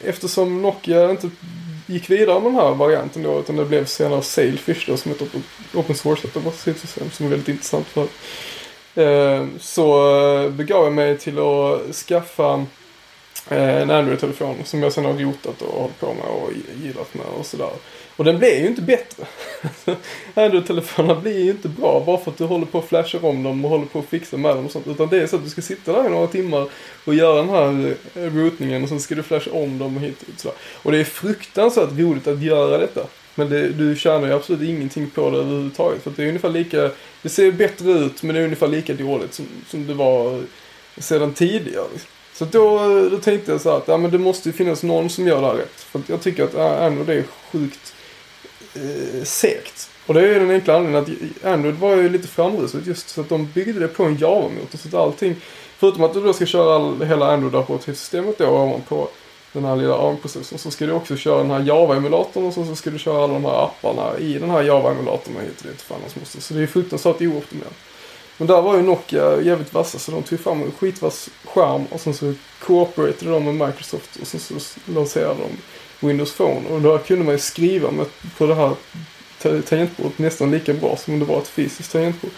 [0.03, 1.29] eftersom Nokia inte
[1.89, 5.15] gick vidare med den här varianten då utan det blev senare Sailfish då som är
[5.15, 5.21] ett
[5.73, 6.27] open, source
[6.73, 8.07] system som är väldigt intressant för.
[8.95, 12.65] Ehm, så eh, begav jag mig till att skaffa
[13.49, 16.49] eh, en Android-telefon som jag sen har rotat och hållit på med och
[16.83, 17.69] gillat med och sådär.
[18.15, 19.23] Och den blev ju inte bättre.
[20.33, 23.65] Android-telefonerna blir ju inte bra bara för att du håller på och flashar om dem
[23.65, 24.87] och håller på att fixa med dem och sånt.
[24.87, 26.67] Utan det är så att du ska sitta där i några timmar
[27.05, 30.21] och göra den här eh, routningen och sen ska du flasha om dem och hit
[30.21, 30.39] och dit.
[30.39, 30.57] sådär.
[30.83, 33.01] Och det är fruktansvärt roligt att göra detta.
[33.35, 36.03] Men det, du tjänar ju absolut ingenting på det överhuvudtaget.
[36.03, 36.91] För att det är ungefär lika,
[37.21, 40.43] det ser bättre ut men det är ungefär lika dåligt som, som det var
[40.97, 41.85] sedan tidigare.
[41.91, 42.09] liksom.
[42.39, 42.79] Så då,
[43.09, 45.41] då tänkte jag så här att ja, men det måste ju finnas någon som gör
[45.41, 45.81] det här rätt.
[45.81, 47.93] För att jag tycker att äh, Android är sjukt
[48.75, 49.89] eh, segt.
[50.05, 53.21] Och det är ju den enkla anledningen att Android var ju lite framrusigt just så
[53.21, 54.77] att de byggde det på en Java-motor.
[54.77, 55.35] Så att allting,
[55.77, 59.09] förutom att du då ska köra all, hela Android-operativsystemet då ovanpå
[59.53, 62.75] den här lilla ARM-processorn så ska du också köra den här Java-emulatorn och så, så
[62.75, 65.81] ska du köra alla de här apparna i den här Java-emulatorn och hit och.
[65.81, 66.45] Fan, hans.
[66.45, 67.73] Så det är fruktansvärt ooptimerat.
[68.39, 72.01] Men där var ju Nokia jävligt vassa så de tog fram en skitvass skärm och
[72.01, 76.69] sen så cooperatade de med Microsoft och sen så lanserade de Windows Phone.
[76.69, 78.05] Och då kunde man ju skriva med,
[78.37, 78.75] på det här
[79.61, 82.31] tangentbordet nästan lika bra som om det var ett fysiskt tangentbord.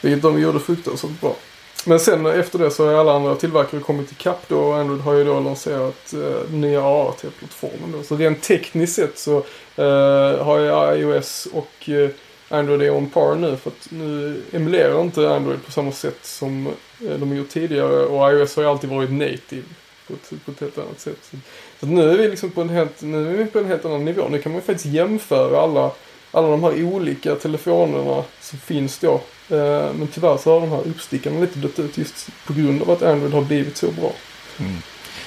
[0.00, 1.36] Vilket de gjorde fruktansvärt bra.
[1.84, 5.14] Men sen efter det så har alla andra tillverkare kommit ikapp då och Android har
[5.14, 8.02] ju då lanserat eh, den nya AAT-plattformen då.
[8.02, 9.36] Så rent tekniskt sett så
[9.76, 12.10] eh, har ju iOS och eh,
[12.48, 16.66] Android är on par nu för att nu emulerar inte Android på samma sätt som
[16.66, 19.64] eh, de har gjort tidigare och iOS har ju alltid varit native
[20.06, 21.18] på ett, på ett helt annat sätt.
[21.30, 21.36] Så,
[21.80, 23.84] så att nu är vi liksom på en helt, nu är vi på en helt
[23.84, 24.28] annan nivå.
[24.28, 25.90] Nu kan man ju faktiskt jämföra alla,
[26.30, 29.14] alla de här olika telefonerna som finns då.
[29.48, 32.90] Eh, men tyvärr så har de här uppstickarna lite dött ut just på grund av
[32.90, 34.12] att Android har blivit så bra.
[34.58, 34.76] Mm.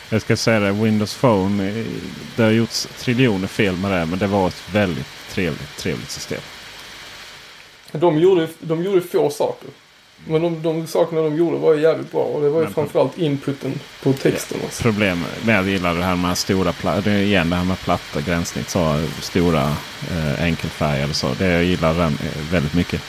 [0.09, 1.69] Jag ska säga det, Windows Phone.
[1.69, 1.85] Eh,
[2.35, 4.05] det har gjorts triljoner fel med det.
[4.05, 6.41] Men det var ett väldigt trevligt, trevligt system.
[7.91, 9.69] De gjorde, de gjorde få saker.
[10.27, 12.73] Men de, de sakerna de gjorde var ju jävligt bra och det var ju Men-
[12.73, 14.57] framförallt inputen på texten.
[14.63, 14.83] Alltså.
[14.83, 17.79] Problem med att gilla det här med stora pla- det är igen det här med
[17.79, 18.69] platta gränssnitt.
[18.69, 19.75] Så stora
[20.11, 21.33] eh, eller så.
[21.39, 23.01] Det jag gillar den eh, väldigt mycket.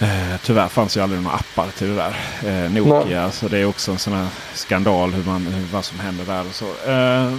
[0.00, 2.16] Eh, tyvärr fanns ju aldrig några appar till det där.
[2.64, 5.98] Eh, Nokia, så det är också en sån här skandal hur man, hur, vad som
[6.00, 6.90] händer där och så.
[6.90, 7.32] Eh,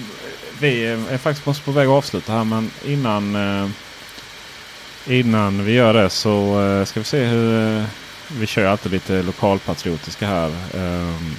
[0.60, 3.70] vi är faktiskt på väg att avsluta här men innan, eh,
[5.08, 7.86] innan vi gör det så eh, ska vi se hur eh,
[8.28, 10.48] vi kör alltid lite lokalpatriotiska här.
[10.74, 11.36] Ehm,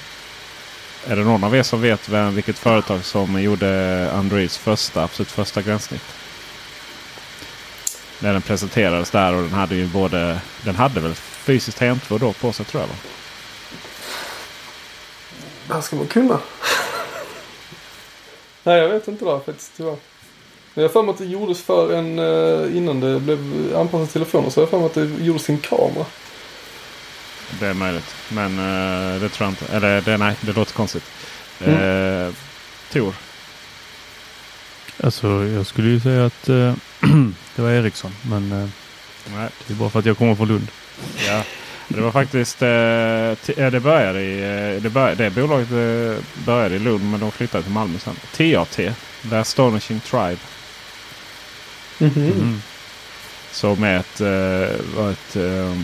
[1.06, 5.30] är det någon av er som vet vem, vilket företag som gjorde Androids första, absolut
[5.30, 6.02] första gränssnitt?
[8.18, 12.32] När den presenterades där och den hade ju både, den hade väl fysiskt tangentbord då
[12.32, 12.94] på sig tror jag va?
[15.66, 16.38] Det här ska man kunna.
[18.62, 19.96] Nej, jag vet inte då faktiskt tyvärr.
[20.74, 24.06] Men jag har för mig att det gjordes för en, eh, innan det blev anpassat
[24.06, 26.06] till telefoner, så jag har för mig att det gjordes sin kamera.
[27.60, 28.14] Det är möjligt.
[28.28, 29.76] Men eh, det tror jag inte.
[29.76, 31.04] Eller det, nej, det låter konstigt.
[31.60, 32.34] Eh,
[32.92, 33.14] Tor.
[35.02, 36.74] Alltså jag skulle ju säga att eh,
[37.56, 38.12] det var Ericsson.
[38.22, 38.68] Men eh,
[39.36, 39.48] Nej.
[39.66, 40.68] det är bara för att jag kommer från Lund.
[41.26, 41.42] Ja.
[41.88, 45.68] Det var faktiskt, eh, det började i, eh, det, började, det bolaget
[46.46, 48.14] började i Lund men de flyttade till Malmö sen.
[48.36, 48.80] TAT,
[49.30, 50.38] The Astonishing Tribe.
[52.00, 52.32] Mhm.
[52.32, 52.62] Mm.
[53.52, 55.76] Som är ett, eh, var ett eh,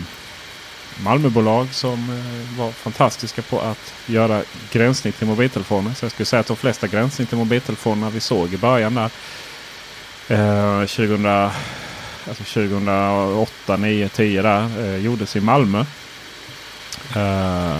[1.03, 4.41] Malmöbolag som eh, var fantastiska på att göra
[4.71, 5.93] gränssnitt till mobiltelefoner.
[5.93, 9.09] Så jag skulle säga att de flesta gränssnitt till mobiltelefonerna vi såg i början där.
[10.27, 15.85] Eh, 2000, alltså 2008, 9, 10 där eh, gjordes i Malmö.
[17.15, 17.77] Eh,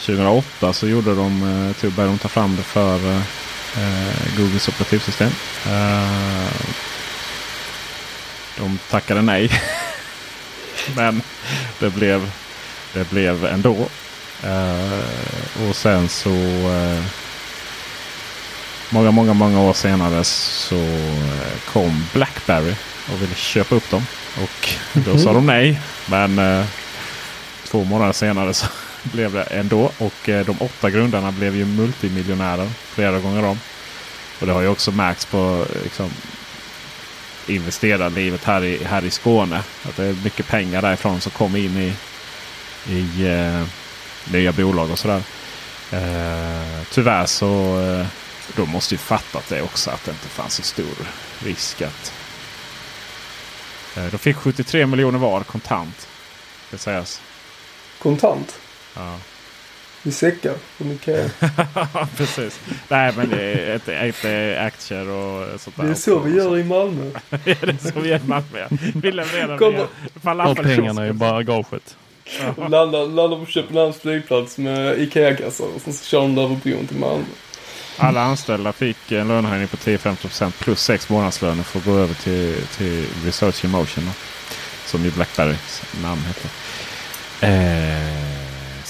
[0.00, 3.22] 2008 så gjorde de, eh, tog, började de ta fram det för eh,
[4.36, 5.30] Googles operativsystem.
[5.66, 6.52] Eh,
[8.56, 9.50] de tackade nej.
[10.96, 11.22] Men
[11.78, 12.30] det blev,
[12.92, 13.88] det blev ändå.
[14.44, 16.30] Eh, och sen så
[16.70, 17.02] eh,
[18.90, 22.74] många, många, många år senare så eh, kom Blackberry
[23.12, 24.06] och ville köpa upp dem.
[24.42, 25.80] Och då sa de nej.
[26.06, 26.64] Men eh,
[27.64, 28.66] två månader senare så
[29.02, 29.90] blev det ändå.
[29.98, 33.58] Och eh, de åtta grundarna blev ju multimiljonärer flera gånger om.
[34.40, 36.10] Och det har ju också märkts på eh, liksom,
[37.46, 39.62] investerarlivet här i, här i Skåne.
[39.82, 41.92] Att det är mycket pengar därifrån som kommer in i,
[42.92, 43.66] i eh,
[44.32, 45.22] nya bolag och sådär.
[45.92, 48.06] Eh, tyvärr så eh,
[48.56, 51.06] de måste ju fattat det också att det inte fanns så stor
[51.44, 52.12] risk att
[53.96, 56.08] eh, de fick 73 miljoner var kontant.
[56.70, 57.20] Det sägs.
[57.98, 58.58] Kontant.
[59.00, 59.16] Ja.
[60.02, 61.30] I säckar från Ikea.
[62.16, 62.60] Precis.
[62.88, 65.84] Nej men det är inte, inte aktier och sånt där.
[65.84, 67.10] Det är så vi gör i Malmö.
[67.44, 68.66] det är så vi gör i Malmö.
[68.94, 69.86] Vi levererar Kommer-
[70.22, 70.76] falafelkiosker.
[70.76, 71.96] pengarna i bagaget.
[72.56, 76.96] landar, landar på Köpenhamns flygplats med Ikea-kassar och sen så kör de över bron till
[76.98, 77.24] Malmö.
[77.96, 82.54] Alla anställda fick en lönehöjning på 10-15% plus sex månadslöner för att gå över till,
[82.76, 84.04] till Research in Motion.
[84.06, 84.12] då.
[84.86, 86.50] Som ju Blackberrys namn heter.
[87.40, 88.29] Eh,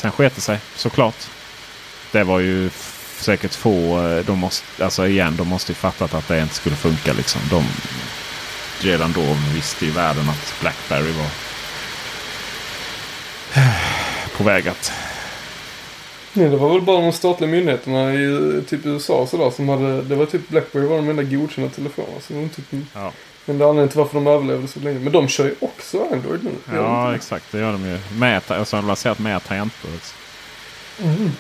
[0.01, 1.27] sen sket det sig såklart.
[2.13, 2.71] Det var ju
[3.19, 4.01] säkert få.
[4.09, 7.13] eh, De måste, alltså igen, de måste ju fattat att det inte skulle funka.
[7.13, 7.41] Liksom.
[7.51, 7.65] De,
[8.81, 11.31] redan då visste ju världen att Blackberry var
[14.37, 14.93] på väg att
[16.33, 20.03] Nej, det var väl bara de statliga myndigheterna i typ USA och sådär som hade,
[20.03, 22.21] det var typ Blackberry var de enda godkända telefonerna.
[22.29, 23.13] Så var typ Ja.
[23.51, 24.99] Men det är anledningen till varför de överlevde så länge.
[24.99, 26.51] Men de kör ju också Android nu.
[26.75, 27.45] Ja, exakt.
[27.53, 27.99] Det gör de ju.
[28.19, 29.91] Med, alltså, de har lanserat med tangentbord.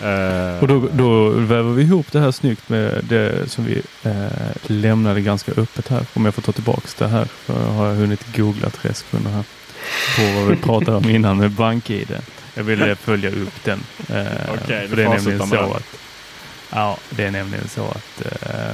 [0.02, 4.26] Eh, Och då, då väver vi ihop det här snyggt med det som vi eh,
[4.62, 6.06] lämnade ganska öppet här.
[6.14, 7.24] Om jag får ta tillbaks det här.
[7.24, 9.44] För har jag hunnit googla tre sekunder här.
[10.16, 12.16] På vad vi pratade om innan med BankID.
[12.54, 13.80] Jag ville följa upp den.
[14.08, 14.26] Eh,
[14.62, 15.96] Okej, för det är nämligen så att
[16.72, 18.72] Ja, det är nämligen så att eh,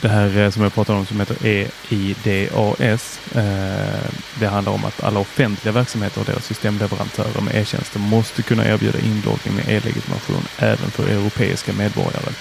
[0.00, 3.20] det här eh, som jag pratade om som heter EIDAS.
[3.34, 8.68] Eh, det handlar om att alla offentliga verksamheter och deras systemleverantörer med e-tjänster måste kunna
[8.68, 12.32] erbjuda inloggning med e-legitimation även för europeiska medborgare.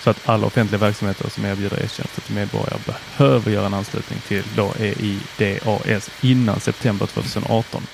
[0.00, 4.44] Så att alla offentliga verksamheter som erbjuder e-tjänster till medborgare behöver göra en anslutning till
[4.56, 7.86] då EIDAS innan september 2018.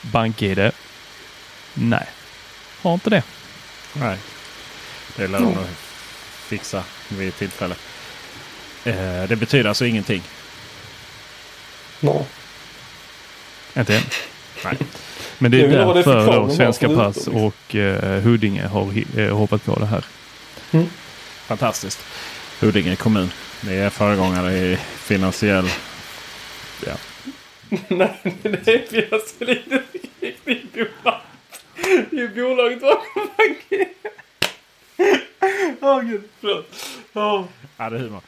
[0.00, 0.70] BankID?
[1.74, 2.06] Nej,
[2.82, 3.22] har inte det.
[3.92, 4.18] Nej,
[5.16, 5.66] det lär de nog
[6.46, 7.74] fixa vid tillfälle.
[8.84, 10.22] Eh, det betyder alltså ingenting.
[12.00, 12.24] Nej.
[13.76, 14.02] Inte än.
[14.64, 14.76] Nej.
[15.38, 19.86] Men det är därför då Svenska Pass och eh, Huddinge har eh, hoppat på det
[19.86, 20.04] här.
[21.46, 22.04] Fantastiskt.
[22.60, 23.30] Huddinge kommun.
[23.60, 25.68] Det är föregångare i finansiell...
[26.86, 26.92] Ja.
[27.88, 31.20] Nej, det är riktigt bolag.
[32.10, 33.86] Det är bolaget bakom banken.
[35.80, 36.66] Åh gud, förlåt.
[37.12, 38.20] Ja, det är humor.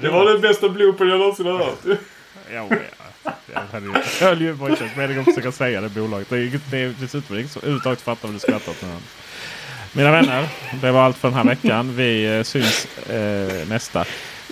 [0.00, 1.78] Det var den bästa bloopen jag någonsin har hört.
[2.54, 3.32] Ja, ja.
[3.54, 3.92] Jag höll ju-
[4.26, 6.28] höll ju på meningen att försöka säga det bolaget.
[6.30, 8.84] Det är, inget- det är dessutom ingen som överhuvudtaget fattar vad du skrattar åt.
[9.92, 10.48] Mina vänner,
[10.80, 11.96] det var allt för den här veckan.
[11.96, 14.04] Vi eh, syns eh, nästa.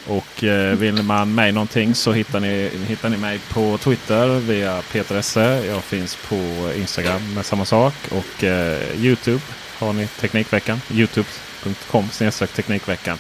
[0.07, 4.83] Och eh, vill man mig någonting så hittar ni, hittar ni mig på Twitter via
[4.93, 5.65] Peter Esse.
[5.67, 7.95] Jag finns på Instagram med samma sak.
[8.11, 9.41] Och eh, Youtube
[9.79, 10.81] har ni Teknikveckan.
[10.91, 12.09] Youtube.com
[12.57, 13.19] Teknikveckan.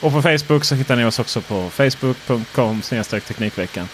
[0.00, 3.88] Och på Facebook så hittar ni oss också på Facebook.com Teknikveckan.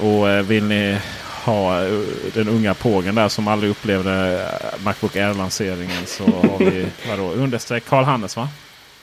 [0.00, 0.98] Och eh, vill ni
[1.44, 2.00] ha eh,
[2.34, 7.84] den unga pågen där som aldrig upplevde eh, Macbook Air-lanseringen så har vi vadå, understreck
[7.84, 8.48] Karl Hannes va?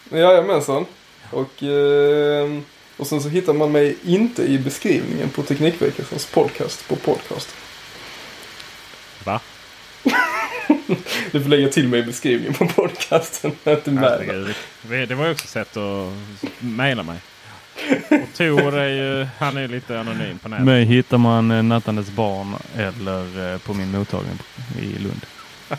[0.10, 0.86] Jajamensan.
[1.30, 1.64] Och,
[2.98, 7.56] och sen så hittar man mig inte i beskrivningen på Teknikveckans podcast på podcast.
[9.24, 9.40] Va?
[11.32, 13.52] Du får lägga till mig i beskrivningen på podcasten.
[13.66, 14.04] Inte med.
[14.04, 14.56] Herregud.
[14.82, 16.14] Vi- Det var ju också ett sätt att
[16.60, 17.18] mejla mig.
[18.10, 20.66] Och Tor är ju, han är lite anonym på nätet.
[20.66, 24.40] Mig hittar man eh, Nattandes barn eller eh, på min mottagning
[24.82, 25.26] i Lund.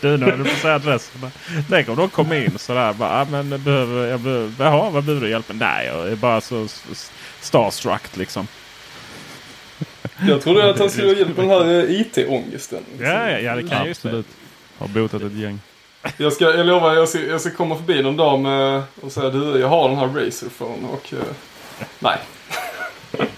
[0.00, 1.30] Du nu höll du på att säga adressen.
[1.70, 2.92] Tänk om de kom in sådär.
[2.92, 5.56] Bara, ah, men behöver, jag behöver, jaha, vad behöver du hjälp med?
[5.56, 6.66] Nej, jag är bara så
[7.40, 8.46] starstruck liksom.
[10.28, 12.82] Jag trodde att han skulle ha hjälp med den här eh, IT-ångesten.
[12.98, 13.90] Ja, ja, ja det kan jag det.
[13.90, 14.26] Absolut.
[14.78, 15.60] Har botat ett gäng.
[16.16, 19.30] Jag, ska, jag lovar, jag ska, jag ska komma förbi någon dag med och säga
[19.30, 21.18] du, jag har den här Razer phone och eh,
[21.98, 22.18] nej.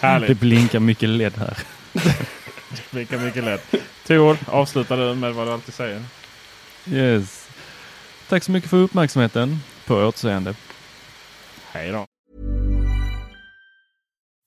[0.00, 0.40] Det Härligt.
[0.40, 1.58] blinkar mycket led här.
[2.90, 3.74] Lika mycket lätt.
[4.06, 6.02] Tor, avslutar du med vad du alltid säger.
[6.90, 7.48] Yes.
[8.28, 9.60] Tack så mycket för uppmärksamheten.
[9.86, 10.54] På återseende.
[11.72, 12.06] Hej då.